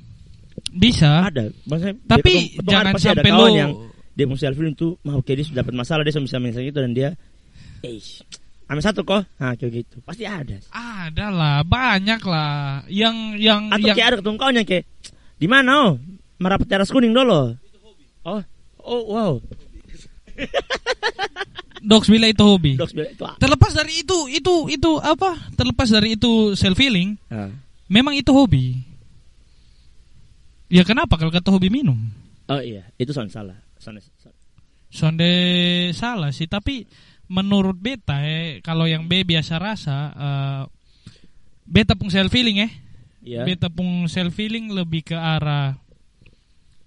bisa. 0.71 1.27
Ada. 1.27 1.51
Maksudnya 1.67 1.95
dia 1.99 2.09
Tapi 2.09 2.33
ketemu 2.55 2.69
jangan 2.71 2.93
pasti 2.95 3.07
ada 3.07 3.21
sampai 3.21 3.31
kawan 3.31 3.41
lo 3.43 3.47
yang 3.51 3.71
dia 4.15 4.25
self 4.39 4.55
healing 4.55 4.75
itu 4.75 4.87
mabuk 5.03 5.23
kayak 5.27 5.37
dia 5.43 5.45
sudah 5.51 5.59
dapat 5.65 5.73
masalah 5.75 6.01
dia 6.07 6.13
bisa 6.15 6.37
misalnya 6.39 6.69
itu 6.71 6.79
dan 6.79 6.91
dia 6.95 7.09
eh 7.83 7.99
ambil 8.65 8.83
satu 8.83 9.01
kok. 9.05 9.21
Nah, 9.37 9.53
kayak 9.53 9.71
gitu. 9.85 9.95
Pasti 10.01 10.25
ada. 10.25 10.57
ada 10.73 11.27
lah, 11.29 11.61
banyak 11.61 12.21
lah. 12.25 12.81
Yang 12.89 13.15
yang 13.37 13.61
Atau 13.69 13.85
yang 13.85 13.95
kayak 13.95 14.09
ada 14.09 14.17
ketemu 14.21 14.37
kawan 14.41 14.55
yang 14.57 14.67
kayak 14.67 14.85
di 15.35 15.47
mana 15.51 15.71
oh? 15.85 15.93
Merapat 16.41 16.67
teras 16.67 16.91
kuning 16.91 17.13
dulu. 17.13 17.55
Oh. 18.25 18.41
Oh, 18.85 19.01
wow. 19.09 19.33
Dogs 21.85 22.09
bila 22.09 22.25
itu 22.25 22.41
hobi. 22.41 22.73
Dogs 22.75 22.91
bilang 22.91 23.13
itu 23.13 23.21
apa? 23.21 23.37
Terlepas 23.37 23.71
dari 23.71 23.93
itu, 24.01 24.17
itu, 24.27 24.53
itu 24.73 24.91
apa? 24.97 25.37
Terlepas 25.53 25.87
dari 25.93 26.17
itu 26.17 26.57
self 26.57 26.75
healing, 26.75 27.13
Ah. 27.29 27.53
memang 27.85 28.17
itu 28.17 28.33
hobi. 28.33 28.81
Ya 30.65 30.81
kenapa 30.81 31.15
kalau 31.15 31.29
kata 31.29 31.53
hobi 31.53 31.69
minum? 31.69 31.97
Oh 32.49 32.57
iya, 32.57 32.89
itu 32.97 33.13
soal 33.13 33.29
salah. 33.29 33.57
Soalnya, 33.77 34.01
Sonde 34.89 35.31
salah 35.93 36.33
sih, 36.33 36.49
tapi 36.49 36.89
menurut 37.29 37.77
beta 37.77 38.21
eh, 38.25 38.61
kalau 38.65 38.89
yang 38.89 39.05
B 39.05 39.21
biasa 39.21 39.61
rasa, 39.61 39.97
eh, 40.13 40.61
beta 41.65 41.93
pun 41.93 42.09
self 42.09 42.33
healing 42.33 42.65
eh, 42.65 42.71
Iya. 43.25 43.45
beta 43.45 43.69
pun 43.69 44.09
self 44.09 44.33
healing 44.37 44.73
lebih 44.73 45.05
ke 45.05 45.17
arah 45.17 45.77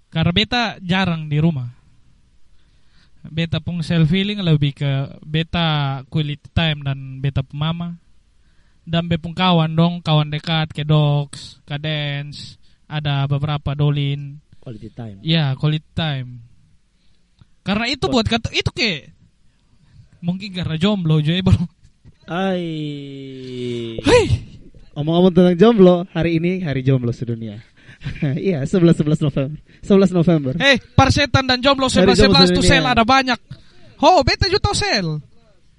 karena 0.09 0.31
beta 0.35 0.63
jarang 0.83 1.27
di 1.31 1.39
rumah. 1.39 1.78
Beta 3.27 3.59
pun 3.59 3.83
self 3.83 4.07
healing 4.07 4.39
lebih 4.39 4.79
ke 4.79 5.19
beta 5.27 6.01
quality 6.07 6.47
time 6.55 6.87
dan 6.87 7.19
beta 7.19 7.43
mama 7.51 7.99
dan 8.89 9.05
be 9.05 9.21
pun 9.21 9.37
kawan 9.37 9.77
dong, 9.77 10.01
kawan 10.01 10.33
dekat 10.33 10.73
ke 10.73 10.81
dogs, 10.81 11.61
ke 11.61 11.77
dance, 11.77 12.57
ada 12.89 13.29
beberapa 13.29 13.77
dolin. 13.77 14.41
Quality 14.57 14.89
time. 14.89 15.17
Ya, 15.21 15.53
quality 15.53 15.85
time. 15.93 16.41
Karena 17.61 17.85
itu 17.85 18.09
buat 18.09 18.25
kata 18.25 18.49
itu 18.49 18.73
ke 18.73 19.13
mungkin 20.25 20.49
karena 20.57 20.73
jomblo 20.81 21.21
juga 21.21 21.53
belum. 21.53 21.65
Ai. 22.25 22.65
Hei, 24.01 24.25
Omong-omong 24.97 25.33
tentang 25.37 25.57
jomblo, 25.57 26.09
hari 26.09 26.41
ini 26.41 26.65
hari 26.65 26.81
jomblo 26.81 27.13
sedunia. 27.13 27.61
Iya, 28.47 28.63
11 28.63 28.95
11 28.95 29.27
November. 29.27 29.59
11 29.81 30.11
November. 30.11 30.53
hei, 30.59 30.77
parsetan 30.93 31.43
dan 31.43 31.59
jomblo 31.59 31.87
Hari 31.87 32.05
11 32.13 32.19
jomblo 32.19 32.43
11 32.45 32.57
tuh 32.57 32.63
sel 32.63 32.83
ada 32.83 33.03
banyak. 33.03 33.39
Oh, 33.99 34.23
beta 34.23 34.47
juga 34.47 34.69
tahu 34.69 34.75
sel. 34.75 35.07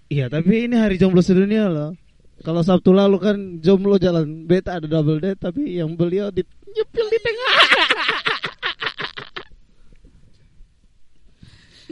Iya, 0.07 0.27
tapi 0.27 0.67
ini 0.67 0.75
hari 0.75 0.97
jomblo 0.97 1.21
sedunia 1.21 1.71
loh. 1.71 1.95
Kalau 2.41 2.65
Sabtu 2.65 2.91
lalu 2.91 3.17
kan 3.21 3.37
jomblo 3.61 3.97
jalan 3.97 4.45
beta 4.45 4.81
ada 4.81 4.89
double 4.89 5.21
date 5.21 5.37
tapi 5.39 5.77
yang 5.77 5.93
beliau 5.93 6.29
di 6.29 6.41
nyepil 6.67 7.07
di 7.07 7.19
tengah. 7.21 7.53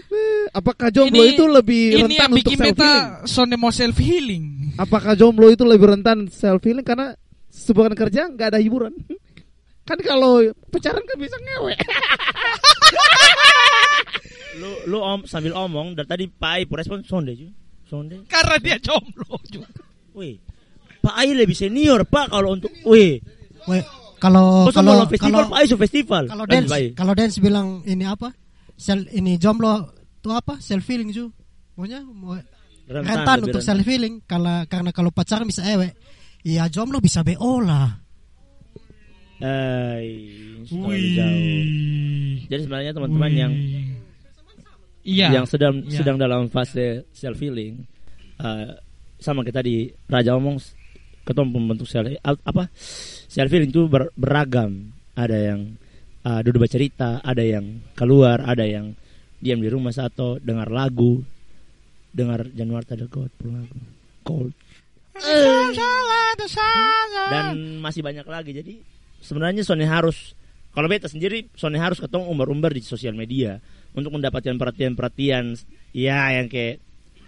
Eh, 0.09 0.45
Apakah 0.59 0.89
jomblo 0.89 1.21
Ini- 1.21 1.37
itu 1.37 1.45
lebih 1.45 1.83
Ini 1.93 2.01
rentan 2.03 2.17
yang 2.17 2.33
untuk 2.33 2.39
bikin 2.49 2.59
self 2.59 2.65
healing? 2.65 2.81
beta 2.81 2.91
sonde 3.29 3.57
mau 3.57 3.69
self 3.71 3.99
healing. 4.01 4.45
Apakah 4.77 5.13
jomblo 5.15 5.47
itu 5.49 5.63
lebih 5.63 5.93
rentan 5.93 6.33
self 6.33 6.65
healing 6.65 6.83
karena 6.83 7.13
sebuah 7.49 7.93
kerja 7.93 8.29
nggak 8.29 8.57
ada 8.57 8.61
hiburan? 8.61 8.97
Kan 9.89 9.97
kalau 10.05 10.45
pacaran 10.69 11.01
kan 11.01 11.17
bisa 11.17 11.37
ngewe. 11.39 11.73
Lu 14.59 14.71
lu 14.87 14.99
om 14.99 15.23
sambil 15.25 15.55
omong 15.55 15.95
dari 15.95 16.09
tadi 16.09 16.25
Pak 16.27 16.51
Ai 16.51 16.63
respon 16.67 17.01
sonde 17.03 17.33
juga. 17.33 17.55
Sonde. 17.87 18.27
Karena 18.27 18.59
dia 18.59 18.77
jomblo 18.79 19.39
juga. 19.47 19.71
Wih. 20.13 20.37
Pak 20.99 21.15
Ai 21.15 21.31
lebih 21.33 21.55
senior, 21.55 22.03
Pak 22.05 22.29
kalau 22.29 22.59
untuk 22.59 22.73
wih. 22.85 23.23
Weh, 23.65 23.83
kalau 24.19 24.67
Oh, 24.67 24.73
kalau 24.75 24.93
kalau 24.99 25.07
festival 25.07 25.31
kalau 25.31 25.49
Pak 25.49 25.59
Ai 25.59 25.67
so 25.67 25.77
festival. 25.79 26.23
kalau 26.27 26.45
dance 26.45 26.71
kalau 26.93 27.13
dance 27.15 27.37
bilang 27.39 27.87
ini 27.87 28.03
apa? 28.03 28.35
Sel 28.75 29.07
ini 29.11 29.39
jomblo 29.39 29.95
tuh 30.19 30.35
apa? 30.35 30.59
Self 30.59 30.83
healing 30.85 31.11
ju. 31.11 31.31
Pokoknya 31.73 32.03
mau- 32.05 32.35
Rentan, 32.89 33.21
rentan, 33.21 33.37
untuk 33.45 33.61
rentan. 33.61 33.69
self 33.69 33.87
healing 33.87 34.15
karena 34.25 34.65
karena 34.67 34.91
kalau 34.91 35.15
pacaran 35.15 35.47
bisa 35.47 35.63
ewe. 35.63 35.93
Ya 36.43 36.67
jomblo 36.67 36.99
bisa 36.99 37.23
BO 37.23 37.61
lah. 37.63 37.95
Ai, 39.39 40.09
terlalu 40.67 41.09
jauh. 41.15 41.63
Jadi 42.49 42.61
sebenarnya 42.65 42.93
teman-teman 42.93 43.33
yang 43.33 43.53
Iya. 45.09 45.41
yang 45.41 45.47
sedang 45.49 45.81
Iya. 45.87 45.95
sedang 45.95 46.17
dalam 46.19 46.51
fase 46.51 47.09
self 47.15 47.39
healing 47.39 47.81
uh, 48.37 48.77
sama 49.17 49.41
kita 49.41 49.65
di 49.65 49.89
Raja 50.05 50.37
omong 50.37 50.61
ketemu 51.25 51.49
pembentuk 51.55 51.89
self 51.89 52.13
apa 52.21 52.69
self 53.25 53.49
healing 53.49 53.73
itu 53.73 53.89
ber- 53.89 54.13
beragam 54.13 54.93
ada 55.17 55.33
yang 55.33 55.81
uh, 56.29 56.45
duduk 56.45 56.69
bercerita 56.69 57.25
ada 57.25 57.41
yang 57.41 57.81
keluar 57.97 58.45
ada 58.45 58.69
yang 58.69 58.93
diam 59.41 59.63
di 59.63 59.71
rumah 59.73 59.97
satu 59.97 60.43
dengar 60.45 60.69
lagu 60.69 61.25
dengar 62.13 62.45
Januarta 62.53 62.93
the 62.93 63.09
God 63.09 63.33
lagu 63.49 63.79
cold 64.27 64.53
dan 67.29 67.47
masih 67.81 68.03
banyak 68.05 68.27
lagi 68.29 68.51
jadi 68.53 68.75
sebenarnya 69.21 69.63
Sony 69.63 69.85
harus 69.85 70.35
kalau 70.71 70.87
beta 70.87 71.07
sendiri 71.07 71.51
Sony 71.53 71.77
harus 71.77 71.99
ketemu 71.99 72.27
umbar-umbar 72.27 72.71
di 72.71 72.81
sosial 72.81 73.13
media 73.13 73.59
untuk 73.93 74.15
mendapatkan 74.15 74.55
perhatian-perhatian 74.55 75.59
ya 75.91 76.35
yang 76.35 76.47
kayak 76.47 76.79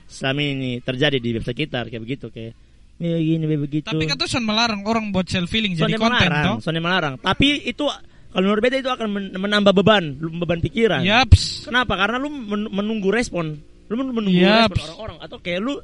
selama 0.07 0.41
ini 0.41 0.71
terjadi 0.79 1.17
di 1.17 1.31
website 1.33 1.59
kita 1.59 1.83
kayak 1.85 2.03
begitu 2.03 2.27
kayak 2.29 2.53
ya 3.01 3.17
gini 3.17 3.45
kayak 3.45 3.63
begitu 3.63 3.87
Tapi 3.87 4.05
kan 4.05 4.17
tuh 4.17 4.29
son 4.29 4.45
melarang 4.45 4.83
orang 4.85 5.11
buat 5.11 5.25
self 5.25 5.49
Sony 5.49 5.73
jadi 5.73 5.97
konten 5.97 6.21
melarang 6.21 6.45
toh. 6.47 6.57
Sony 6.63 6.79
melarang 6.79 7.15
tapi 7.17 7.65
itu 7.65 7.87
kalau 8.31 8.45
menurut 8.47 8.63
beta 8.63 8.77
itu 8.79 8.87
akan 8.87 9.07
men- 9.11 9.33
menambah 9.35 9.73
beban 9.75 10.05
beban 10.39 10.61
pikiran 10.61 11.03
Yaps. 11.03 11.67
kenapa 11.67 11.97
karena 11.97 12.17
lu 12.17 12.29
men- 12.31 12.71
menunggu 12.71 13.11
respon 13.11 13.59
lu 13.89 13.95
men- 13.97 14.15
menunggu 14.15 14.39
Yaps. 14.39 14.71
respon 14.71 14.85
orang-orang 14.87 15.17
atau 15.19 15.37
kayak 15.39 15.59
lu 15.59 15.75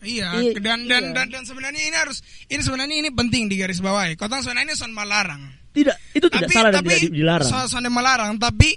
Iya, 0.00 0.28
Iya, 0.40 0.56
dan 0.58 0.88
dan, 0.88 1.02
iya. 1.08 1.12
dan 1.12 1.26
dan 1.28 1.42
sebenarnya 1.44 1.82
ini 1.84 1.96
harus 1.96 2.24
ini 2.48 2.60
sebenarnya 2.64 2.96
ini 3.04 3.10
penting 3.12 3.46
di 3.46 3.60
garis 3.60 3.78
bawahi. 3.78 4.16
Kotong 4.16 4.40
sebenarnya 4.40 4.72
ini 4.72 4.76
son 4.76 4.92
melarang. 4.92 5.42
tidak 5.70 5.94
itu 6.10 6.26
tidak 6.26 6.50
tapi 6.50 6.54
salah 6.56 6.70
dan 6.74 6.82
tapi 6.82 6.88
tidak 6.90 7.02
di- 7.06 7.14
dilarang 7.22 7.46
so, 7.46 7.56
son 7.70 7.86
melarang, 7.86 8.30
tapi 8.40 8.70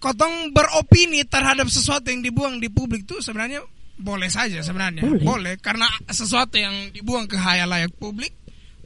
kotong 0.00 0.52
beropini 0.52 1.24
terhadap 1.24 1.68
sesuatu 1.68 2.08
yang 2.08 2.24
dibuang 2.24 2.56
di 2.56 2.72
publik 2.72 3.04
tuh 3.04 3.20
sebenarnya 3.20 3.60
boleh 3.94 4.28
saja 4.28 4.62
sebenarnya. 4.64 5.02
Boleh. 5.20 5.58
karena 5.60 5.84
sesuatu 6.08 6.56
yang 6.56 6.88
dibuang 6.90 7.28
ke 7.28 7.36
halayak 7.36 7.92
publik 7.94 8.32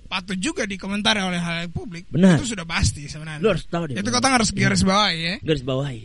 patut 0.08 0.40
juga 0.40 0.64
dikomentari 0.64 1.20
oleh 1.20 1.36
halayak 1.36 1.68
publik. 1.70 2.08
Benar. 2.08 2.40
Itu 2.40 2.56
sudah 2.56 2.64
pasti 2.64 3.04
sebenarnya. 3.06 3.44
lu 3.44 3.52
harus 3.52 3.64
tahu 3.68 3.92
deh 3.92 4.00
Itu 4.00 4.08
kotong 4.08 4.32
harus 4.34 4.50
garis 4.56 4.80
bawahi 4.82 5.16
ya. 5.20 5.34
garis 5.44 5.62
bawahi 5.62 6.02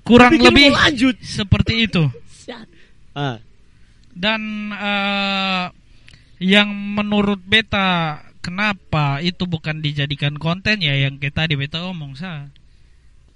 Kurang 0.00 0.32
lebih 0.36 0.72
lanjut 0.72 1.16
seperti 1.20 1.84
itu. 1.88 2.02
ah 3.12 3.36
Dan 4.10 4.40
eh, 4.74 5.64
yang 6.40 6.68
menurut 6.72 7.40
beta 7.44 8.20
kenapa 8.40 9.20
itu 9.20 9.44
bukan 9.44 9.84
dijadikan 9.84 10.40
konten 10.40 10.80
ya 10.80 10.96
yang 10.96 11.20
kita 11.20 11.44
tadi 11.44 11.54
beta 11.54 11.84
omong 11.84 12.16
sa. 12.16 12.48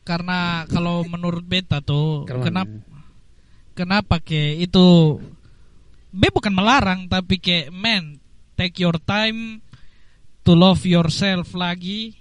Karena 0.05 0.69
kalau 0.69 1.05
menurut 1.09 1.45
beta 1.45 1.81
tuh 1.81 2.29
kenapa 2.29 2.77
kenapa 3.73 4.21
ke 4.21 4.61
itu 4.61 5.19
B 6.15 6.23
bukan 6.31 6.55
melarang 6.55 7.11
tapi 7.11 7.41
kayak 7.41 7.73
man 7.75 8.21
take 8.55 8.79
your 8.79 8.95
time 9.03 9.59
to 10.47 10.55
love 10.55 10.85
yourself 10.85 11.57
lagi 11.57 12.15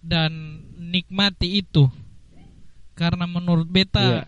dan 0.00 0.64
nikmati 0.74 1.62
itu 1.62 1.86
karena 2.96 3.28
menurut 3.28 3.68
beta 3.68 4.00
Iya. 4.02 4.22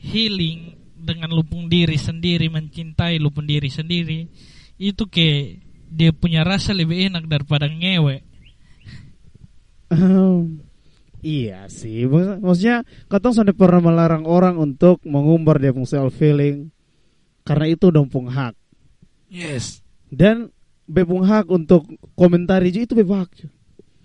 healing 0.00 0.79
dengan 1.00 1.32
lupung 1.32 1.66
diri 1.66 1.96
sendiri 1.96 2.46
mencintai 2.46 3.16
lupung 3.16 3.44
diri 3.44 3.68
sendiri 3.68 4.28
itu 4.76 5.04
ke 5.08 5.56
dia 5.90 6.12
punya 6.12 6.44
rasa 6.44 6.70
lebih 6.70 7.10
enak 7.10 7.26
daripada 7.26 7.66
ngewe 7.66 8.22
Ehm, 9.90 10.62
iya 11.18 11.66
sih, 11.66 12.06
Mak- 12.06 12.38
maksudnya 12.38 12.86
katong 13.10 13.34
sudah 13.34 13.50
pernah 13.50 13.82
melarang 13.82 14.22
orang 14.22 14.54
untuk 14.54 15.02
mengumbar 15.02 15.58
dia 15.58 15.74
pun 15.74 15.82
self 15.82 16.14
feeling 16.14 16.70
karena 17.42 17.66
itu 17.66 17.90
dompung 17.90 18.30
hak 18.30 18.54
Yes. 19.26 19.82
dan 20.06 20.54
bepung 20.86 21.22
hak 21.22 21.50
untuk 21.50 21.86
komentari 22.14 22.70
juga 22.70 22.86
itu 22.86 22.94
bepung 22.98 23.18
hak. 23.26 23.30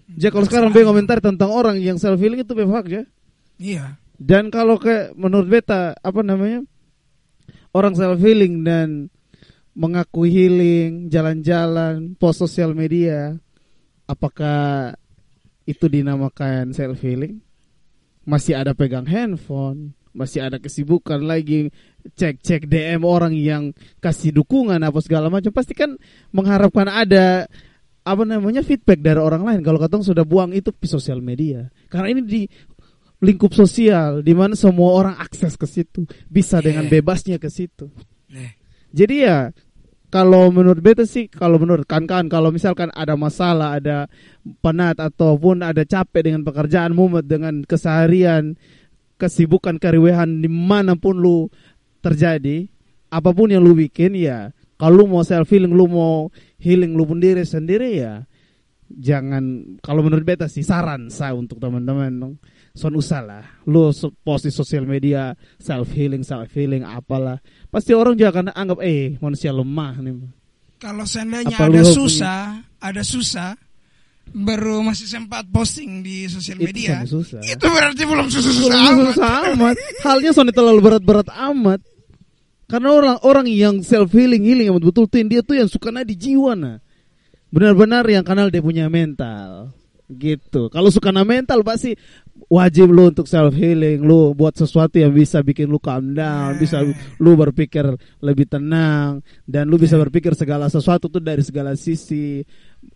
Jadi 0.06 0.32
kalau 0.34 0.46
sekarang 0.46 0.70
be 0.70 0.82
komentar 0.82 1.18
tentang 1.22 1.50
orang 1.50 1.78
yang 1.78 1.98
self 1.98 2.18
feeling 2.18 2.42
itu 2.42 2.54
bepung 2.54 2.78
hak 2.78 2.86
ya. 2.90 3.04
Iya. 3.62 3.86
Dan 4.18 4.50
kalau 4.50 4.82
ke 4.82 5.14
menurut 5.14 5.46
beta 5.46 5.94
apa 5.98 6.26
namanya 6.26 6.66
orang 7.76 7.94
self 8.00 8.24
healing 8.24 8.64
dan 8.64 9.12
mengaku 9.76 10.24
healing, 10.24 11.12
jalan-jalan, 11.12 12.16
post 12.16 12.40
sosial 12.40 12.72
media, 12.72 13.36
apakah 14.08 14.96
itu 15.68 15.92
dinamakan 15.92 16.72
self 16.72 17.04
healing? 17.04 17.44
Masih 18.24 18.56
ada 18.56 18.72
pegang 18.72 19.04
handphone, 19.04 19.92
masih 20.16 20.48
ada 20.48 20.58
kesibukan 20.58 21.20
lagi 21.20 21.70
cek-cek 22.16 22.72
DM 22.72 23.04
orang 23.04 23.36
yang 23.36 23.76
kasih 24.00 24.32
dukungan 24.32 24.80
apa 24.80 25.04
segala 25.04 25.28
macam, 25.28 25.52
pasti 25.52 25.76
kan 25.76 26.00
mengharapkan 26.32 26.88
ada 26.88 27.52
apa 28.06 28.24
namanya 28.24 28.64
feedback 28.64 29.04
dari 29.04 29.20
orang 29.20 29.44
lain. 29.44 29.60
Kalau 29.66 29.82
katong 29.82 30.06
sudah 30.08 30.24
buang 30.24 30.56
itu 30.56 30.72
di 30.72 30.88
sosial 30.88 31.20
media, 31.20 31.68
karena 31.92 32.16
ini 32.16 32.22
di 32.24 32.42
lingkup 33.26 33.52
sosial 33.58 34.22
di 34.22 34.38
mana 34.38 34.54
semua 34.54 34.94
orang 34.94 35.16
akses 35.18 35.58
ke 35.58 35.66
situ, 35.66 36.06
bisa 36.30 36.62
dengan 36.62 36.86
bebasnya 36.86 37.42
ke 37.42 37.50
situ. 37.50 37.90
Nih. 38.30 38.54
Jadi 38.96 39.16
ya 39.26 39.50
kalau 40.14 40.54
menurut 40.54 40.80
beta 40.80 41.04
sih 41.04 41.28
kalau 41.28 41.60
menurut 41.60 41.84
kan-kan 41.84 42.32
kalau 42.32 42.54
misalkan 42.54 42.94
ada 42.94 43.18
masalah, 43.18 43.82
ada 43.82 44.08
penat 44.62 45.02
ataupun 45.02 45.66
ada 45.66 45.84
capek 45.84 46.32
dengan 46.32 46.48
pekerjaan 46.48 46.96
mumet 46.96 47.26
dengan 47.28 47.66
keseharian 47.66 48.56
kesibukan 49.20 49.80
keriwehan 49.80 50.44
di 50.44 50.48
mana 50.52 50.96
pun 50.96 51.20
lu 51.20 51.48
terjadi, 52.04 52.68
apa 53.10 53.32
pun 53.32 53.50
yang 53.50 53.64
lu 53.64 53.74
bikin 53.76 54.14
ya, 54.16 54.52
kalau 54.76 55.04
lu 55.04 55.06
mau 55.08 55.24
self 55.24 55.48
healing, 55.50 55.72
lu 55.72 55.88
mau 55.88 56.30
healing 56.60 56.94
lu 56.94 57.08
sendiri 57.08 57.44
sendiri 57.48 57.90
ya, 57.96 58.28
jangan 58.92 59.76
kalau 59.82 60.06
menurut 60.06 60.28
beta 60.28 60.46
sih 60.52 60.62
saran 60.62 61.10
saya 61.10 61.34
untuk 61.34 61.58
teman-teman 61.58 62.12
dong 62.14 62.36
son 62.76 62.94
usah 63.00 63.24
lah 63.24 63.44
lu 63.66 63.90
post 64.22 64.44
di 64.46 64.52
sosial 64.52 64.84
media 64.84 65.32
self 65.58 65.90
healing 65.96 66.28
self 66.28 66.52
healing 66.52 66.84
apalah 66.84 67.40
pasti 67.72 67.96
orang 67.96 68.20
juga 68.20 68.36
akan 68.36 68.52
anggap 68.52 68.80
eh 68.84 69.16
manusia 69.24 69.56
lemah 69.56 69.96
nih 70.04 70.16
Kalau 70.76 71.08
seandainya 71.08 71.56
Apa 71.56 71.72
ada 71.72 71.82
susah, 71.88 72.40
ada 72.84 73.02
susah, 73.02 73.56
baru 74.36 74.84
masih 74.84 75.08
sempat 75.08 75.48
posting 75.48 76.04
di 76.04 76.28
sosial 76.28 76.60
Itu 76.60 76.68
media. 76.68 77.02
sama 77.02 77.10
susah. 77.10 77.42
Itu 77.42 77.66
berarti 77.72 78.04
belum 78.04 78.28
susah-susah 78.28 78.70
Susah, 78.70 78.92
amat. 78.92 79.06
susah 79.16 79.32
amat. 79.56 79.76
Halnya 80.04 80.32
soalnya 80.36 80.54
terlalu 80.54 80.80
berat-berat 80.84 81.28
amat. 81.32 81.80
Karena 82.68 82.90
orang-orang 82.92 83.48
yang 83.50 83.76
self 83.86 84.12
healing 84.12 84.44
healing 84.44 84.68
yang 84.68 84.76
betul 84.82 85.08
tuh 85.08 85.22
dia 85.24 85.42
tuh 85.46 85.56
yang 85.58 85.70
suka 85.72 85.94
di 86.04 86.16
jiwa 86.18 86.54
nah. 86.58 86.78
Benar-benar 87.54 88.04
yang 88.12 88.28
kenal 88.28 88.52
dia 88.52 88.60
punya 88.60 88.92
mental. 88.92 89.72
Gitu. 90.06 90.70
Kalau 90.70 90.90
suka 90.94 91.10
na 91.10 91.26
mental 91.26 91.66
pasti 91.66 91.98
wajib 92.50 92.94
lu 92.94 93.10
untuk 93.10 93.26
self 93.26 93.54
healing, 93.58 94.06
lu 94.06 94.38
buat 94.38 94.54
sesuatu 94.54 95.02
yang 95.02 95.12
bisa 95.12 95.42
bikin 95.42 95.70
lu 95.70 95.82
calm 95.82 96.14
down, 96.14 96.58
bisa 96.62 96.82
lu 97.18 97.32
berpikir 97.34 97.86
lebih 98.22 98.46
tenang 98.46 99.26
dan 99.50 99.66
lu 99.66 99.82
bisa 99.82 99.98
berpikir 99.98 100.38
segala 100.38 100.70
sesuatu 100.70 101.10
tuh 101.10 101.22
dari 101.22 101.42
segala 101.42 101.74
sisi 101.74 102.46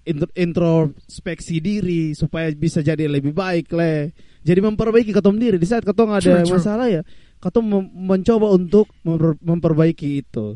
intro- 0.05 0.33
introspeksi 0.37 1.57
diri 1.61 2.13
supaya 2.13 2.49
bisa 2.53 2.85
jadi 2.85 3.09
lebih 3.09 3.33
baik 3.33 3.73
le. 3.73 4.13
Jadi 4.39 4.59
memperbaiki 4.63 5.11
ketong 5.11 5.35
diri 5.35 5.59
di 5.59 5.67
saat 5.67 5.83
ketong 5.83 6.15
ada 6.15 6.45
True, 6.45 6.55
masalah 6.55 6.87
ya, 6.87 7.01
ketong 7.43 7.65
mem- 7.65 7.91
mencoba 7.91 8.55
untuk 8.55 8.87
memper- 9.03 9.41
memperbaiki 9.43 10.23
itu. 10.23 10.55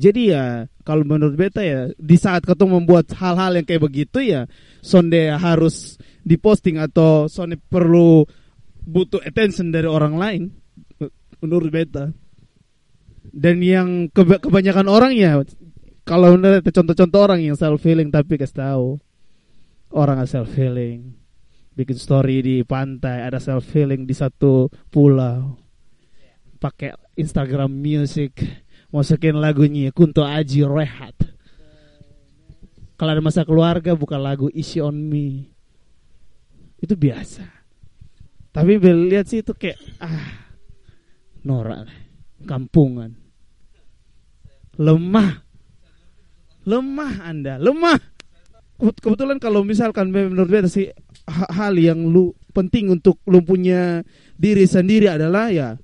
Jadi 0.00 0.32
ya 0.32 0.64
kalau 0.86 1.04
menurut 1.04 1.34
beta 1.36 1.60
ya 1.60 1.90
di 1.98 2.16
saat 2.16 2.46
ketong 2.46 2.72
membuat 2.72 3.10
hal-hal 3.18 3.58
yang 3.58 3.66
kayak 3.66 3.84
begitu 3.84 4.22
ya 4.22 4.46
sonde 4.80 5.28
harus 5.34 6.00
diposting 6.24 6.76
atau 6.80 7.26
sonde 7.26 7.56
perlu 7.56 8.24
butuh 8.84 9.20
attention 9.24 9.72
dari 9.72 9.88
orang 9.88 10.14
lain 10.16 10.42
menurut 11.40 11.70
beta. 11.72 12.12
Dan 13.30 13.62
yang 13.62 14.08
keba- 14.10 14.40
kebanyakan 14.40 14.88
orang 14.90 15.12
ya 15.14 15.40
kalau 16.02 16.34
menurut 16.34 16.64
contoh-contoh 16.64 17.20
orang 17.20 17.40
yang 17.44 17.56
self 17.56 17.80
healing 17.84 18.10
tapi 18.10 18.40
kasih 18.40 18.58
tahu. 18.58 18.88
Orang 19.90 20.22
self 20.26 20.54
healing 20.54 21.18
bikin 21.74 21.98
story 21.98 22.42
di 22.42 22.56
pantai 22.66 23.24
ada 23.24 23.38
self 23.38 23.66
healing 23.72 24.04
di 24.06 24.14
satu 24.14 24.68
pulau. 24.90 25.56
Pakai 26.60 26.92
Instagram 27.16 27.72
music 27.72 28.36
masukin 28.92 29.38
lagunya 29.38 29.88
Kunto 29.94 30.26
Aji 30.26 30.66
Rehat. 30.66 31.16
Kalau 33.00 33.10
ada 33.16 33.22
masa 33.24 33.48
keluarga 33.48 33.96
bukan 33.96 34.20
lagu 34.20 34.46
Easy 34.52 34.76
on 34.76 34.92
Me 34.92 35.59
itu 36.80 36.94
biasa. 36.96 37.44
Tapi 38.50 38.82
bel 38.82 39.06
lihat 39.06 39.30
sih 39.30 39.44
itu 39.44 39.54
kayak 39.54 39.78
ah 40.02 40.50
norak 41.46 41.86
kampungan. 42.44 43.14
Lemah. 44.80 45.44
Lemah 46.64 47.14
anda 47.24 47.56
lemah. 47.56 48.00
Kebet- 48.80 49.00
kebetulan 49.04 49.36
kalau 49.36 49.60
misalkan 49.60 50.08
menurut 50.08 50.48
beta 50.48 50.68
sih 50.68 50.88
ha- 51.28 51.52
hal 51.52 51.76
yang 51.76 52.00
lu 52.08 52.32
penting 52.56 52.88
untuk 52.88 53.20
lu 53.28 53.44
punya 53.44 54.00
diri 54.40 54.64
sendiri 54.64 55.04
adalah 55.04 55.52
ya 55.52 55.76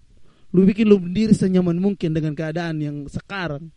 lu 0.56 0.64
bikin 0.64 0.88
lu 0.88 0.96
sendiri 0.96 1.36
senyaman 1.36 1.76
mungkin 1.76 2.16
dengan 2.16 2.32
keadaan 2.32 2.80
yang 2.80 2.96
sekarang. 3.06 3.68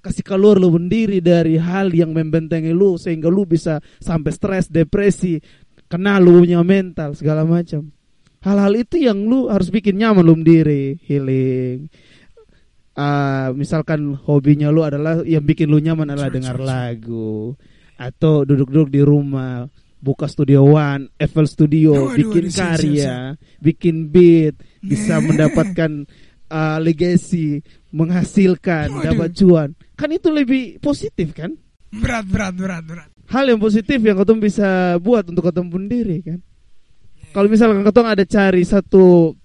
Kasih 0.00 0.24
keluar 0.24 0.56
lu 0.56 0.72
sendiri 0.72 1.20
dari 1.20 1.60
hal 1.60 1.92
yang 1.92 2.16
membentengi 2.16 2.72
lu 2.72 2.96
sehingga 2.96 3.28
lu 3.28 3.44
bisa 3.44 3.84
sampai 4.00 4.32
stres 4.32 4.72
depresi 4.72 5.36
kena 5.90 6.22
lu 6.22 6.40
punya 6.46 6.62
mental 6.62 7.18
segala 7.18 7.42
macam 7.42 7.90
hal-hal 8.40 8.72
itu 8.78 8.96
yang 9.02 9.18
lu 9.26 9.50
harus 9.50 9.68
bikin 9.68 9.98
nyaman 9.98 10.24
lu 10.24 10.34
sendiri 10.38 10.96
healing 11.04 11.90
Ah, 13.00 13.54
misalkan 13.56 14.12
hobinya 14.12 14.68
lu 14.68 14.84
adalah 14.84 15.22
yang 15.24 15.40
bikin 15.40 15.70
lu 15.72 15.80
nyaman 15.80 16.10
adalah 16.10 16.28
dengar 16.28 16.58
lagu 16.60 17.54
atau 17.96 18.42
duduk-duduk 18.44 18.92
di 18.92 19.00
rumah 19.00 19.64
buka 20.00 20.26
studio 20.26 20.64
one, 20.64 21.08
FL 21.16 21.48
Studio, 21.48 21.92
Waduh, 21.92 22.16
bikin 22.18 22.44
siap, 22.50 22.76
karya, 22.76 23.36
bikin 23.62 24.10
beat, 24.10 24.58
bisa 24.84 25.16
Nah. 25.16 25.32
mendapatkan 25.32 25.90
ah, 26.50 26.76
legacy, 26.82 27.62
menghasilkan, 27.94 28.90
Waduh. 28.90 29.04
dapat 29.06 29.28
cuan. 29.38 29.68
Kan 29.94 30.10
itu 30.10 30.28
lebih 30.28 30.82
positif 30.82 31.30
kan? 31.32 31.54
Berat, 31.94 32.26
berat, 32.26 32.52
berat, 32.58 32.82
berat. 32.84 33.10
Hal 33.30 33.46
yang 33.46 33.62
positif 33.62 34.02
yang 34.02 34.18
ketemu 34.18 34.38
bisa 34.42 34.98
buat 34.98 35.22
untuk 35.30 35.46
ketemu 35.46 35.70
sendiri 35.70 36.18
kan. 36.26 36.38
Kalau 37.30 37.46
misalkan 37.46 37.86
ketemu 37.86 38.08
ada 38.10 38.24
cari 38.26 38.62
satu 38.66 39.38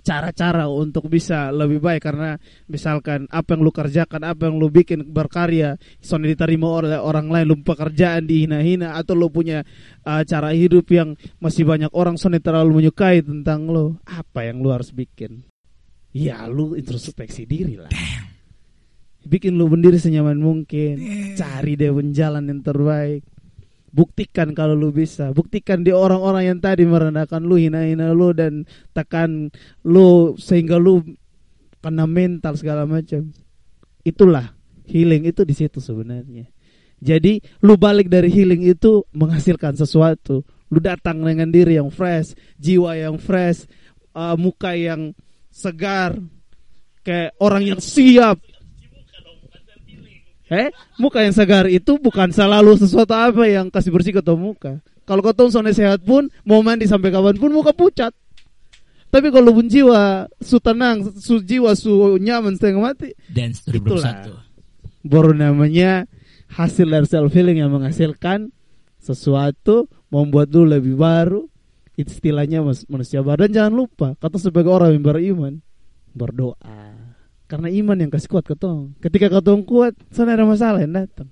cara-cara 0.00 0.66
untuk 0.66 1.06
bisa 1.06 1.52
lebih 1.52 1.78
baik 1.78 2.02
karena 2.02 2.34
misalkan 2.66 3.28
apa 3.30 3.54
yang 3.54 3.62
lu 3.62 3.70
kerjakan, 3.70 4.26
apa 4.26 4.48
yang 4.48 4.56
lu 4.58 4.72
bikin 4.72 5.06
berkarya, 5.06 5.76
soalnya 6.00 6.34
diterima 6.34 6.66
oleh 6.66 6.98
orang 6.98 7.30
lain, 7.30 7.46
lu 7.54 7.56
pekerjaan 7.62 8.26
dihina-hina 8.26 8.96
atau 8.96 9.14
lu 9.14 9.28
punya 9.30 9.62
uh, 10.08 10.24
cara 10.24 10.50
hidup 10.56 10.88
yang 10.90 11.14
masih 11.38 11.68
banyak 11.68 11.92
orang 11.94 12.16
soalnya 12.16 12.42
terlalu 12.42 12.82
menyukai 12.82 13.22
tentang 13.22 13.68
lu, 13.70 13.94
apa 14.08 14.48
yang 14.48 14.58
lu 14.64 14.72
harus 14.72 14.90
bikin? 14.90 15.44
Ya 16.10 16.42
lu 16.50 16.74
introspeksi 16.74 17.46
diri 17.46 17.78
lah. 17.78 17.92
Bikin 19.20 19.56
lu 19.60 19.68
sendiri 19.68 20.00
senyaman 20.00 20.40
mungkin, 20.40 20.96
cari 21.36 21.76
deh 21.76 21.92
jalan 22.12 22.48
yang 22.48 22.60
terbaik. 22.64 23.20
Buktikan 23.90 24.54
kalau 24.54 24.78
lu 24.78 24.94
bisa. 24.94 25.34
Buktikan 25.34 25.82
di 25.82 25.90
orang-orang 25.90 26.54
yang 26.54 26.58
tadi 26.62 26.86
merendahkan 26.86 27.42
lu, 27.42 27.58
hina-hina 27.58 28.14
lu 28.14 28.30
dan 28.30 28.64
tekan 28.94 29.50
lu 29.82 30.38
sehingga 30.38 30.78
lu 30.78 31.02
kena 31.82 32.06
mental 32.06 32.54
segala 32.54 32.86
macam. 32.86 33.28
Itulah 34.06 34.54
healing 34.86 35.26
itu 35.26 35.42
di 35.42 35.54
situ 35.58 35.82
sebenarnya. 35.82 36.46
Jadi 37.00 37.40
lu 37.64 37.80
balik 37.80 38.12
dari 38.12 38.28
healing 38.28 38.68
itu 38.68 39.02
menghasilkan 39.16 39.74
sesuatu. 39.74 40.44
Lu 40.70 40.78
datang 40.78 41.18
dengan 41.24 41.50
diri 41.50 41.80
yang 41.80 41.90
fresh, 41.90 42.36
jiwa 42.60 42.94
yang 42.94 43.18
fresh, 43.18 43.66
uh, 44.14 44.38
muka 44.38 44.76
yang 44.78 45.16
segar, 45.50 46.14
kayak 47.02 47.34
orang 47.42 47.74
yang 47.74 47.80
siap. 47.82 48.38
Eh, 50.50 50.74
muka 50.98 51.22
yang 51.22 51.30
segar 51.30 51.70
itu 51.70 51.94
bukan 52.02 52.34
selalu 52.34 52.74
sesuatu 52.74 53.14
apa 53.14 53.46
yang 53.46 53.70
kasih 53.70 53.94
bersih 53.94 54.18
ke 54.18 54.22
muka. 54.34 54.82
Kalau 55.06 55.22
kau 55.22 55.46
soalnya 55.46 55.74
sehat 55.74 56.02
pun, 56.02 56.26
mau 56.42 56.62
mandi 56.62 56.90
sampai 56.90 57.14
kapan 57.14 57.38
pun 57.38 57.54
muka 57.54 57.70
pucat. 57.70 58.10
Tapi 59.10 59.30
kalau 59.34 59.50
pun 59.54 59.66
jiwa, 59.66 60.26
su 60.38 60.62
tenang, 60.62 61.02
su 61.18 61.42
jiwa, 61.42 61.74
su 61.74 62.18
nyaman 62.18 62.54
setengah 62.54 62.82
mati, 62.82 63.10
Dance 63.26 63.66
Itulah. 63.66 64.26
2021. 64.26 64.50
baru 65.06 65.32
namanya 65.32 66.04
hasil 66.52 66.84
dari 66.84 67.08
self 67.08 67.32
healing 67.32 67.62
yang 67.62 67.72
menghasilkan 67.72 68.52
sesuatu 69.00 69.88
membuat 70.12 70.52
lu 70.52 70.68
lebih 70.68 70.98
baru 70.98 71.48
istilahnya 71.96 72.60
manusia 72.88 73.24
baru 73.24 73.48
dan 73.48 73.52
jangan 73.52 73.74
lupa 73.76 74.08
kata 74.20 74.36
sebagai 74.36 74.68
orang 74.72 74.96
yang 74.96 75.04
beriman 75.04 75.54
berdoa 76.12 76.60
karena 77.50 77.66
iman 77.66 77.98
yang 77.98 78.10
kasih 78.14 78.30
kuat 78.30 78.46
ketong 78.46 78.94
ketika 79.02 79.26
ketong 79.26 79.66
kuat 79.66 79.98
sana 80.14 80.38
ada 80.38 80.46
masalah 80.46 80.78
yang 80.78 80.94
datang 80.94 81.26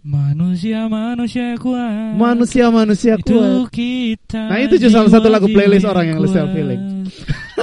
Manusia 0.00 0.88
manusia 0.88 1.60
kuat. 1.60 2.16
manusia 2.16 2.72
manusia 2.72 3.20
itu 3.20 3.36
kuat 3.36 3.68
kita. 3.68 4.48
Nah, 4.48 4.56
itu 4.56 4.80
juga 4.80 4.96
salah 4.96 5.12
satu 5.12 5.28
lagu 5.28 5.44
playlist 5.52 5.84
orang 5.84 6.08
yang 6.08 6.18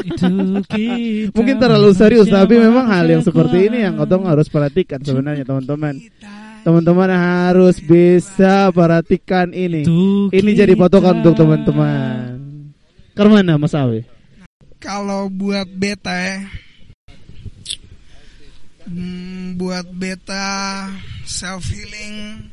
itu 0.05 0.29
kita. 0.77 1.33
mungkin 1.33 1.55
terlalu 1.57 1.89
serius 1.97 2.29
manusia 2.29 2.37
tapi 2.45 2.61
memang 2.61 2.85
hal 2.85 3.09
yang 3.09 3.25
seperti 3.25 3.73
ini 3.73 3.89
yang 3.89 3.97
ketong 3.97 4.29
harus 4.29 4.45
perhatikan 4.53 5.01
sebenarnya 5.01 5.49
teman-teman 5.49 5.97
teman-teman 6.61 7.09
harus 7.09 7.81
bisa 7.81 8.69
perhatikan 8.69 9.49
ini 9.49 9.81
Itu 9.81 10.29
Ini 10.29 10.51
jadi 10.53 10.77
patokan 10.77 11.25
untuk 11.25 11.41
teman-teman. 11.41 12.37
Ke 13.17 13.25
mana 13.25 13.57
Mas 13.57 13.73
Awi? 13.73 14.05
Kalau 14.77 15.25
buat 15.33 15.65
beta 15.73 16.13
ya, 16.13 16.45
hmm, 18.87 19.59
buat 19.59 19.85
beta 19.91 20.87
self 21.27 21.67
healing, 21.67 22.47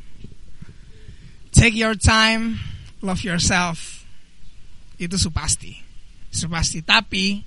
take 1.54 1.78
your 1.78 1.94
time, 1.94 2.58
love 3.00 3.22
yourself, 3.22 4.02
itu 4.98 5.14
supasti, 5.14 5.78
supasti. 6.34 6.82
Tapi 6.82 7.40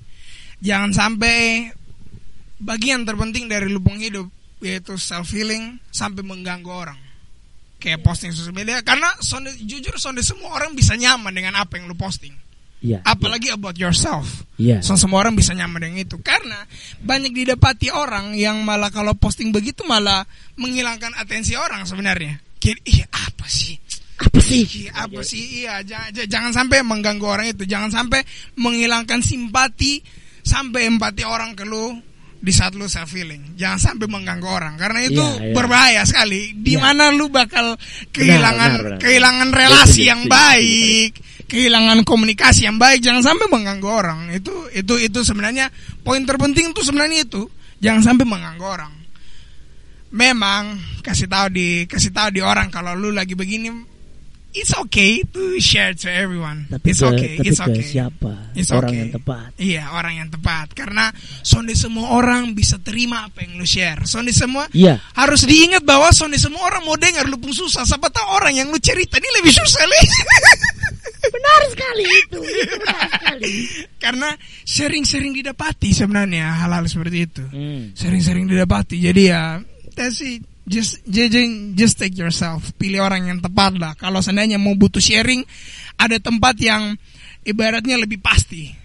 jangan 0.64 0.96
sampai 0.96 1.70
bagian 2.58 3.04
terpenting 3.04 3.52
dari 3.52 3.70
lubang 3.70 4.00
hidup 4.00 4.26
yaitu 4.58 4.98
self 4.98 5.30
healing 5.30 5.78
sampai 5.92 6.24
mengganggu 6.24 6.72
orang. 6.72 7.00
Kayak 7.78 8.02
posting 8.02 8.34
sosial 8.34 8.58
media. 8.58 8.82
Karena 8.82 9.14
sonde, 9.22 9.54
jujur 9.62 10.02
sonde 10.02 10.26
semua 10.26 10.58
orang 10.58 10.74
bisa 10.74 10.98
nyaman 10.98 11.30
dengan 11.30 11.62
apa 11.62 11.78
yang 11.78 11.86
lu 11.86 11.94
posting 11.94 12.47
Iya. 12.78 13.02
Apalagi 13.02 13.50
about 13.50 13.74
yourself. 13.74 14.46
Iya. 14.62 14.86
So, 14.86 14.94
semua 14.94 15.26
orang 15.26 15.34
bisa 15.34 15.50
nyaman 15.58 15.82
dengan 15.82 15.98
itu 16.06 16.22
karena 16.22 16.62
banyak 17.02 17.34
didapati 17.34 17.90
orang 17.90 18.38
yang 18.38 18.62
malah 18.62 18.94
kalau 18.94 19.18
posting 19.18 19.50
begitu 19.50 19.82
malah 19.82 20.22
menghilangkan 20.62 21.18
atensi 21.18 21.58
orang 21.58 21.90
sebenarnya. 21.90 22.38
Kira, 22.62 22.78
ih 22.86 23.02
apa 23.10 23.50
sih? 23.50 23.74
Apa 24.18 24.38
sih? 24.42 24.62
Ih, 24.66 24.90
apa 24.94 25.22
sih? 25.22 25.62
Iya, 25.66 25.82
jangan, 25.86 26.10
jangan 26.30 26.52
sampai 26.54 26.82
mengganggu 26.86 27.26
orang 27.26 27.48
itu, 27.50 27.66
jangan 27.66 27.90
sampai 27.90 28.22
menghilangkan 28.58 29.22
simpati 29.22 30.02
sampai 30.42 30.88
empati 30.88 31.22
orang 31.28 31.54
ke 31.54 31.66
lu 31.68 31.98
di 32.38 32.54
saat 32.54 32.78
lu 32.78 32.86
self 32.86 33.10
healing. 33.14 33.58
Jangan 33.58 33.78
sampai 33.94 34.06
mengganggu 34.06 34.46
orang 34.46 34.74
karena 34.78 35.02
itu 35.06 35.18
Iya, 35.22 35.50
iya. 35.50 35.54
berbahaya 35.54 36.02
sekali. 36.06 36.54
Di 36.54 36.78
Iya. 36.78 36.82
mana 36.82 37.10
lu 37.10 37.30
bakal 37.30 37.74
kehilangan 38.14 38.72
benar, 38.74 38.86
benar. 38.86 39.00
kehilangan 39.02 39.50
relasi 39.50 40.06
Setuju, 40.06 40.10
yang 40.10 40.22
setuju, 40.26 40.34
baik, 40.38 41.12
kehilangan 41.48 42.04
komunikasi 42.04 42.68
yang 42.68 42.78
baik. 42.78 43.02
Jangan 43.02 43.24
sampai 43.24 43.48
mengganggu 43.48 43.88
orang. 43.88 44.20
Itu 44.36 44.68
itu 44.76 45.00
itu 45.00 45.20
sebenarnya 45.24 45.72
poin 46.04 46.22
terpenting 46.28 46.76
tuh 46.76 46.84
sebenarnya 46.84 47.26
itu. 47.26 47.48
Jangan 47.80 48.14
sampai 48.14 48.26
mengganggu 48.28 48.66
orang. 48.68 48.94
Memang 50.14 50.80
kasih 51.04 51.28
tahu 51.28 51.52
di 51.52 51.84
kasih 51.88 52.16
tahu 52.16 52.32
di 52.32 52.42
orang 52.44 52.72
kalau 52.72 52.96
lu 52.96 53.12
lagi 53.12 53.36
begini 53.36 53.97
it's 54.54 54.74
okay 54.76 55.24
to 55.28 55.60
share 55.60 55.92
to 55.94 56.08
everyone. 56.08 56.68
Tapi 56.72 56.88
it's 56.92 57.02
ke, 57.04 57.08
okay, 57.08 57.32
tapi 57.40 57.48
it's 57.48 57.60
ke 57.60 57.72
okay. 57.72 57.84
siapa? 57.84 58.32
It's 58.56 58.72
Orang 58.72 58.92
okay. 58.92 59.00
yang 59.04 59.12
tepat. 59.14 59.50
Iya, 59.60 59.84
orang 59.94 60.14
yang 60.24 60.30
tepat. 60.32 60.68
Karena 60.74 61.12
sonde 61.44 61.76
semua 61.76 62.16
orang 62.16 62.56
bisa 62.56 62.80
terima 62.80 63.28
apa 63.28 63.44
yang 63.44 63.60
lu 63.60 63.68
share. 63.68 64.04
Sonde 64.08 64.32
semua 64.32 64.68
Iya. 64.74 64.98
harus 65.14 65.44
diingat 65.44 65.84
bahwa 65.84 66.10
sonde 66.16 66.40
semua 66.40 66.64
orang 66.68 66.84
mau 66.88 66.98
dengar 66.98 67.28
lu 67.28 67.38
pun 67.38 67.52
susah. 67.54 67.84
Siapa 67.84 68.08
tahu 68.10 68.28
orang 68.38 68.54
yang 68.56 68.68
lu 68.72 68.80
cerita 68.82 69.20
ini 69.20 69.30
lebih 69.42 69.54
susah 69.54 69.84
Le. 69.86 70.00
Benar 71.38 71.62
sekali 71.74 72.04
itu. 72.08 72.40
Benar 72.40 73.04
sekali. 73.12 73.54
Karena 74.04 74.30
sering-sering 74.64 75.34
didapati 75.36 75.92
sebenarnya 75.92 76.66
hal-hal 76.66 76.86
seperti 76.88 77.18
itu. 77.28 77.44
Hmm. 77.52 77.92
Sering-sering 77.94 78.48
didapati. 78.48 78.96
Jadi 79.02 79.22
ya, 79.28 79.60
that's 79.94 80.24
it. 80.24 80.42
Just, 80.68 81.00
just, 81.08 81.32
just 81.80 81.96
take 81.96 82.20
yourself. 82.20 82.76
Pilih 82.76 83.00
orang 83.00 83.32
yang 83.32 83.40
tepat 83.40 83.80
lah. 83.80 83.96
Kalau 83.96 84.20
seandainya 84.20 84.60
mau 84.60 84.76
butuh 84.76 85.00
sharing, 85.00 85.48
ada 85.96 86.20
tempat 86.20 86.60
yang 86.60 87.00
ibaratnya 87.48 87.96
lebih 87.96 88.20
pasti. 88.20 88.76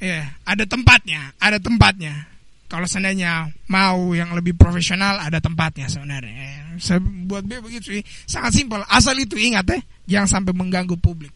Ya, 0.00 0.32
ada 0.48 0.64
tempatnya, 0.64 1.36
ada 1.36 1.60
tempatnya. 1.60 2.32
Kalau 2.66 2.88
seandainya 2.88 3.52
mau 3.70 4.10
yang 4.16 4.34
lebih 4.34 4.58
profesional, 4.58 5.22
ada 5.22 5.38
tempatnya 5.38 5.86
sebenarnya. 5.86 6.34
Ya, 6.34 6.52
saya 6.82 6.98
buat 7.00 7.46
B 7.46 7.62
begitu 7.62 8.00
sih, 8.00 8.04
sangat 8.26 8.58
simpel. 8.58 8.82
Asal 8.90 9.14
itu 9.20 9.38
ingat 9.38 9.68
ya, 9.70 9.78
jangan 10.18 10.40
sampai 10.40 10.52
mengganggu 10.56 10.98
publik. 10.98 11.30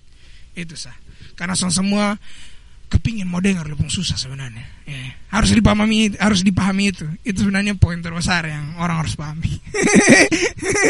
Itu 0.57 0.75
sah. 0.75 0.97
Karena 1.39 1.55
semua 1.55 2.19
kepingin 2.91 3.31
mau 3.31 3.39
dengar 3.39 3.65
lebih 3.65 3.87
susah 3.87 4.19
sebenarnya. 4.19 4.67
Ya, 4.85 5.15
harus 5.31 5.55
dipahami, 5.55 6.19
harus 6.19 6.43
dipahami 6.43 6.91
itu. 6.91 7.07
Itu 7.23 7.47
sebenarnya 7.47 7.79
poin 7.79 8.03
terbesar 8.03 8.45
yang 8.51 8.75
orang 8.77 9.07
harus 9.07 9.15
pahami. 9.15 9.55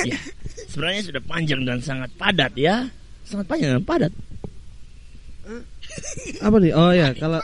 Ya. 0.00 0.16
Sebenarnya 0.70 1.02
sudah 1.12 1.22
panjang 1.26 1.60
dan 1.66 1.82
sangat 1.84 2.08
padat 2.16 2.56
ya. 2.56 2.88
Sangat 3.26 3.44
panjang 3.44 3.76
dan 3.76 3.84
padat. 3.84 4.12
Apa 6.40 6.56
nih? 6.56 6.72
Oh 6.72 6.94
ya, 6.94 7.12
kalau 7.12 7.42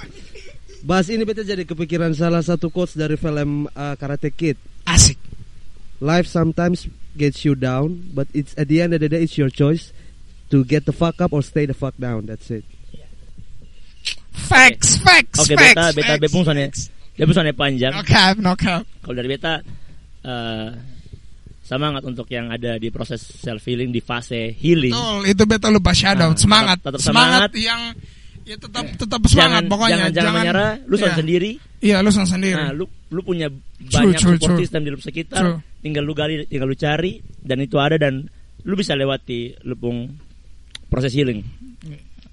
bahas 0.87 1.11
ini 1.11 1.27
beta 1.27 1.43
jadi 1.43 1.67
kepikiran 1.67 2.15
salah 2.15 2.41
satu 2.41 2.71
quotes 2.71 2.95
dari 2.97 3.19
film 3.19 3.67
uh, 3.75 3.95
Karate 3.99 4.31
Kid. 4.31 4.57
Asik. 4.87 5.19
Life 5.99 6.31
sometimes 6.31 6.87
gets 7.19 7.43
you 7.43 7.59
down, 7.59 8.09
but 8.15 8.31
it's 8.31 8.55
at 8.55 8.71
the 8.71 8.81
end 8.81 8.95
of 8.95 9.03
the 9.03 9.11
day 9.11 9.27
it's 9.27 9.37
your 9.37 9.51
choice 9.51 9.91
to 10.49 10.63
get 10.63 10.87
the 10.87 10.95
fuck 10.95 11.19
up 11.19 11.35
or 11.35 11.43
stay 11.43 11.67
the 11.67 11.75
fuck 11.75 11.99
down. 11.99 12.31
That's 12.31 12.49
it. 12.49 12.65
Facts, 14.37 15.01
facts, 15.01 15.39
Oke, 15.43 15.57
facts. 15.57 15.73
beta 15.75 15.85
beta 15.97 16.07
facts, 16.15 16.23
bepung 16.23 16.45
soalnya. 16.45 16.69
facts. 16.69 16.83
Bepung 17.17 17.35
soalnya 17.35 17.57
panjang. 17.57 17.93
No 17.97 18.03
cap, 18.05 18.35
no 18.37 18.53
cap. 18.55 18.83
Kalau 19.01 19.15
dari 19.17 19.29
beta 19.33 19.53
eh, 20.23 20.69
semangat 21.65 22.03
untuk 22.05 22.29
yang 22.29 22.53
ada 22.53 22.77
di 22.77 22.93
proses 22.93 23.19
self 23.19 23.65
healing 23.65 23.91
di 23.91 23.99
fase 23.99 24.55
healing. 24.55 24.93
Betul, 24.95 25.21
itu 25.27 25.43
beta 25.49 25.67
lupa 25.67 25.91
shout 25.91 26.21
out. 26.21 26.37
Nah, 26.37 26.39
semangat, 26.39 26.79
tetap- 26.79 26.95
tetap 26.95 27.03
semangat, 27.03 27.51
semangat. 27.51 27.51
yang 27.59 27.81
ya 28.47 28.55
tetap 28.55 28.85
tetap 28.95 29.21
semangat 29.27 29.35
jangan, 29.35 29.63
pokoknya. 29.67 29.97
jangan, 29.99 30.11
jangan 30.15 30.33
menyerah, 30.39 30.73
lu 30.87 30.95
Iya. 30.95 31.03
yeah. 31.03 31.17
sendiri. 31.19 31.51
Iya, 31.83 31.97
lu 32.05 32.11
son 32.15 32.27
sendiri. 32.31 32.55
Nah, 32.55 32.71
lu 32.71 32.85
lu 33.11 33.21
punya 33.23 33.51
banyak 33.51 34.19
true, 34.23 34.39
support 34.39 34.55
true. 34.55 34.61
system 34.63 34.81
di 34.87 34.91
lu 34.95 34.99
sekitar. 35.03 35.41
True. 35.43 35.59
Tinggal 35.83 36.03
lu 36.07 36.15
gali, 36.15 36.47
tinggal 36.47 36.71
lu 36.71 36.77
cari 36.79 37.19
dan 37.43 37.59
itu 37.59 37.77
ada 37.83 37.99
dan 37.99 38.23
lu 38.63 38.75
bisa 38.79 38.95
lewati 38.95 39.55
lupung 39.67 40.11
proses 40.87 41.11
healing. 41.15 41.43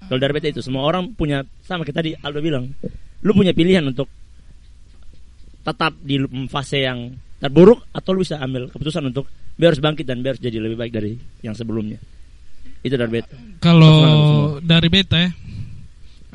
Kalau 0.08 0.20
dari 0.20 0.32
beta 0.36 0.52
itu 0.52 0.60
semua 0.60 0.84
orang 0.84 1.16
punya 1.16 1.40
sama 1.64 1.82
kita 1.82 2.04
tadi 2.04 2.12
Aldo 2.18 2.40
bilang, 2.44 2.68
lu 3.24 3.32
punya 3.32 3.56
pilihan 3.56 3.84
untuk 3.88 4.08
tetap 5.64 5.96
di 6.04 6.20
fase 6.52 6.84
yang 6.84 7.16
terburuk 7.40 7.88
atau 7.92 8.12
lu 8.12 8.20
bisa 8.20 8.36
ambil 8.40 8.68
keputusan 8.68 9.08
untuk 9.08 9.24
biar 9.56 9.72
harus 9.72 9.80
bangkit 9.80 10.04
dan 10.04 10.20
biar 10.20 10.36
harus 10.36 10.44
jadi 10.44 10.60
lebih 10.60 10.76
baik 10.76 10.92
dari 10.92 11.16
yang 11.40 11.56
sebelumnya. 11.56 11.96
Itu 12.84 13.00
dari 13.00 13.10
beta. 13.20 13.36
Kalau 13.64 13.96
dari 14.60 14.88
beta 14.92 15.16
ya, 15.16 15.30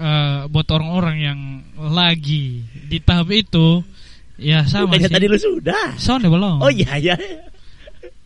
eh, 0.01 0.39
buat 0.49 0.67
orang-orang 0.73 1.17
yang 1.21 1.39
lagi 1.77 2.65
di 2.89 2.97
tahap 3.05 3.29
itu, 3.29 3.85
ya 4.41 4.65
sama 4.65 4.89
Bukannya 4.89 5.09
sih. 5.13 5.15
tadi 5.17 5.25
lu 5.29 5.37
sudah. 5.37 5.93
Soalnya 6.01 6.29
belum. 6.33 6.57
Oh 6.57 6.71
iya 6.73 6.97
iya. 6.97 7.15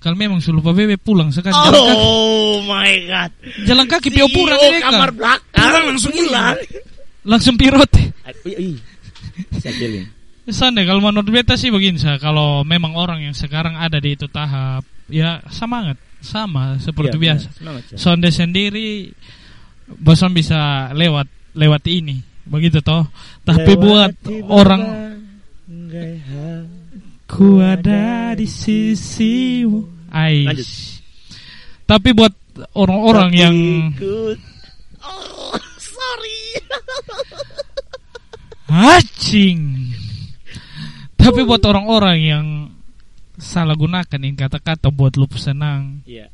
Kalau 0.03 0.19
memang 0.19 0.43
lupa 0.51 0.75
bebe 0.75 0.99
pulang 0.99 1.31
sekarang. 1.31 1.55
Jalan 1.55 1.79
kaki, 1.87 2.03
Oh 2.03 2.59
my 2.67 2.91
god. 3.07 3.31
jalan 3.63 3.85
kaki 3.87 4.07
pio 4.11 4.27
CEO 4.27 4.43
mereka. 4.43 4.91
kamar 4.91 5.11
belakang 5.15 5.63
Pulang 5.63 5.85
langsung 5.95 6.11
pulang. 6.11 6.55
Langsung 7.23 7.55
pirote. 7.55 8.03
Feeling. 8.43 8.75
Sande 10.51 10.83
kalau 10.83 10.99
menurut 10.99 11.31
beta 11.31 11.55
sih 11.55 11.71
begini 11.71 11.95
sa, 11.95 12.19
kalau 12.19 12.67
memang 12.67 12.99
orang 12.99 13.23
yang 13.23 13.31
sekarang 13.31 13.79
ada 13.79 13.95
di 13.95 14.11
itu 14.19 14.27
tahap, 14.27 14.83
ya 15.07 15.39
semangat, 15.47 15.95
sama 16.19 16.75
seperti 16.83 17.15
Iya, 17.15 17.23
biasa. 17.23 17.47
Semangat, 17.55 17.83
ya. 17.87 17.95
Sonde 17.95 18.27
sendiri, 18.27 19.07
bosan 19.87 20.35
bisa 20.35 20.91
lewat 20.91 21.31
lewat 21.55 21.87
ini, 21.87 22.19
begitu 22.43 22.83
toh. 22.83 23.07
Tapi 23.47 23.71
Lewati 23.71 23.79
buat 23.79 24.11
orang 24.51 24.81
berbagai 25.63 26.11
hal. 26.27 26.61
ku 27.23 27.63
ada 27.63 28.35
di 28.35 28.43
sisimu, 28.43 29.92
Ais. 30.13 30.45
Lanjut. 30.45 30.69
Tapi 31.89 32.09
buat 32.13 32.33
orang-orang 32.77 33.31
yang 33.33 33.55
Oh, 35.03 35.57
sorry. 35.81 36.41
Hacing. 38.71 39.91
Tapi 41.19 41.43
buat 41.43 41.59
orang-orang 41.67 42.17
yang 42.23 42.45
salah 43.35 43.75
gunakan 43.75 44.21
ini 44.23 44.37
kata-kata 44.39 44.93
buat 44.93 45.19
lu 45.19 45.27
senang. 45.35 46.05
Iya. 46.07 46.31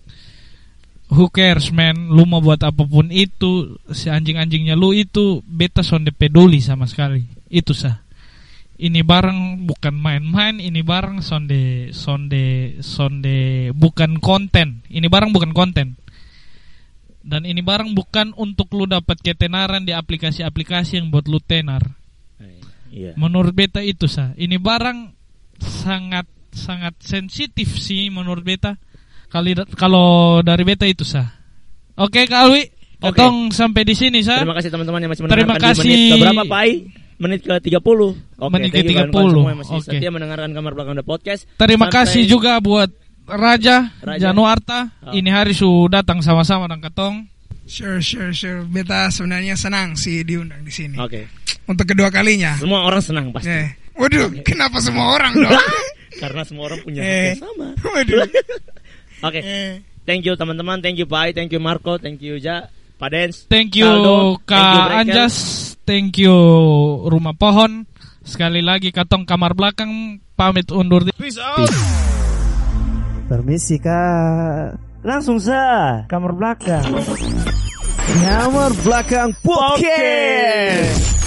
Who 1.09 1.33
cares 1.33 1.73
man 1.73 2.13
Lu 2.13 2.29
mau 2.29 2.37
buat 2.37 2.61
apa 2.61 2.85
pun 2.85 3.09
itu 3.09 3.81
Si 3.89 4.13
anjing-anjingnya 4.13 4.77
lu 4.77 4.93
itu 4.93 5.41
Beta 5.41 5.81
sonde 5.81 6.13
peduli 6.13 6.61
sama 6.61 6.85
sekali 6.85 7.25
Itu 7.49 7.73
sah 7.73 7.97
Ini 8.79 9.03
barang 9.03 9.67
bukan 9.67 9.91
main-main 9.91 10.55
Ini 10.55 10.79
barang 10.87 11.19
sonde 11.19 11.91
Sonde 11.91 12.79
Sonde 12.79 13.69
Bukan 13.75 14.23
konten 14.23 14.87
Ini 14.87 15.03
barang 15.11 15.35
bukan 15.35 15.51
konten 15.51 15.99
Dan 17.19 17.43
ini 17.43 17.59
barang 17.59 17.91
bukan 17.91 18.31
untuk 18.39 18.71
lu 18.71 18.87
dapat 18.87 19.19
ketenaran 19.19 19.83
Di 19.83 19.91
aplikasi-aplikasi 19.91 21.03
yang 21.03 21.11
buat 21.11 21.27
lu 21.27 21.43
tenar 21.43 21.83
Iya. 22.89 23.13
Menurut 23.19 23.53
beta 23.53 23.83
itu 23.83 24.07
sah 24.09 24.33
Ini 24.33 24.57
barang 24.57 25.13
Sangat 25.59 26.25
Sangat 26.49 26.97
sensitif 27.03 27.77
sih 27.77 28.07
Menurut 28.09 28.41
beta 28.41 28.79
Kali 29.29 29.53
Kalau 29.75 30.39
dari 30.41 30.63
beta 30.65 30.87
itu 30.87 31.03
sah 31.05 31.27
Oke 31.99 32.25
Kak 32.25 32.47
Alwi 32.47 32.63
Oke. 32.99 33.15
Ketong 33.15 33.51
sampai 33.51 33.83
di 33.83 33.93
sini 33.93 34.23
sah 34.25 34.41
Terima 34.41 34.55
kasih 34.55 34.71
teman-teman 34.71 35.03
yang 35.03 35.11
masih 35.11 35.23
Terima 35.27 35.53
mendengarkan 35.53 35.75
di 35.75 35.79
kasih. 35.83 35.91
menit 35.91 36.21
berapa 36.23 36.43
Pai? 36.47 36.69
Menit 37.19 37.43
ke 37.43 37.51
30. 37.51 37.83
Oke, 38.39 38.47
Menit 38.49 38.71
ke 38.71 38.79
thank 38.79 38.87
you 38.87 38.95
kawan-kawan 38.95 39.27
30. 39.27 39.35
semua 39.35 39.49
yang 39.49 39.59
masih 39.59 39.75
Oke. 39.75 39.83
setia 39.91 40.09
mendengarkan 40.09 40.49
kamar 40.51 40.71
belakang 40.71 40.95
The 40.95 41.03
podcast. 41.03 41.41
Terima 41.53 41.85
Sampai- 41.85 41.95
kasih 42.07 42.23
juga 42.25 42.57
buat 42.57 42.89
Raja, 43.25 43.93
Raja. 44.01 44.31
Januarta 44.31 44.89
Oh. 45.01 45.13
Ini 45.13 45.29
hari 45.29 45.53
sudah 45.53 46.01
datang 46.01 46.19
sama-sama 46.19 46.65
dan 46.65 46.79
ketong 46.79 47.27
Sure, 47.69 48.01
sure, 48.01 48.33
sure. 48.33 48.65
Beta 48.65 49.13
sebenarnya 49.13 49.53
senang 49.53 49.93
sih 49.93 50.25
diundang 50.25 50.63
di 50.63 50.73
sini. 50.73 50.97
Oke. 50.97 51.29
Untuk 51.65 51.85
kedua 51.85 52.09
kalinya. 52.09 52.57
Semua 52.57 52.81
orang 52.81 52.97
senang 52.97 53.29
pasti. 53.29 53.45
Eh, 53.47 53.69
waduh, 53.93 54.33
kenapa 54.41 54.81
semua 54.81 55.13
orang 55.13 55.37
dong? 55.37 55.53
Karena 56.23 56.41
semua 56.41 56.65
orang 56.65 56.81
punya 56.81 56.99
hak 56.99 57.11
Eh. 57.11 57.25
yang 57.29 57.41
sama. 57.43 57.67
waduh. 57.77 58.25
Oke. 59.29 59.39
Eh, 59.39 59.73
Thank 60.01 60.25
you 60.25 60.33
teman-teman, 60.33 60.81
thank 60.81 60.97
you 60.97 61.05
Pai, 61.05 61.29
thank 61.31 61.53
you 61.53 61.61
Marco, 61.61 62.01
thank 62.01 62.17
you 62.19 62.41
Ja, 62.41 62.65
Pak 62.99 63.09
Dens. 63.15 63.47
Thank 63.47 63.79
you 63.79 63.87
Aldo, 63.87 64.43
thank 64.43 64.67
you 64.75 64.81
Kak. 64.83 64.97
Anjas 64.99 65.35
Thank 65.87 66.19
you 66.19 66.35
Rumah 67.07 67.33
Pohon 67.39 67.87
Sekali 68.27 68.59
lagi 68.59 68.91
ketong 68.91 69.23
kamar 69.23 69.55
belakang 69.55 70.19
Pamit 70.39 70.71
undur 70.71 71.03
diri 71.03 71.19
peace 71.19 71.35
out. 71.35 71.67
Permisi 73.27 73.75
kak. 73.75 74.79
Langsung 75.03 75.35
sa 75.35 75.59
kamar 76.07 76.31
belakang. 76.31 76.81
Kamar 78.23 78.71
Belakang 78.87 79.35
Podcast. 79.43 81.18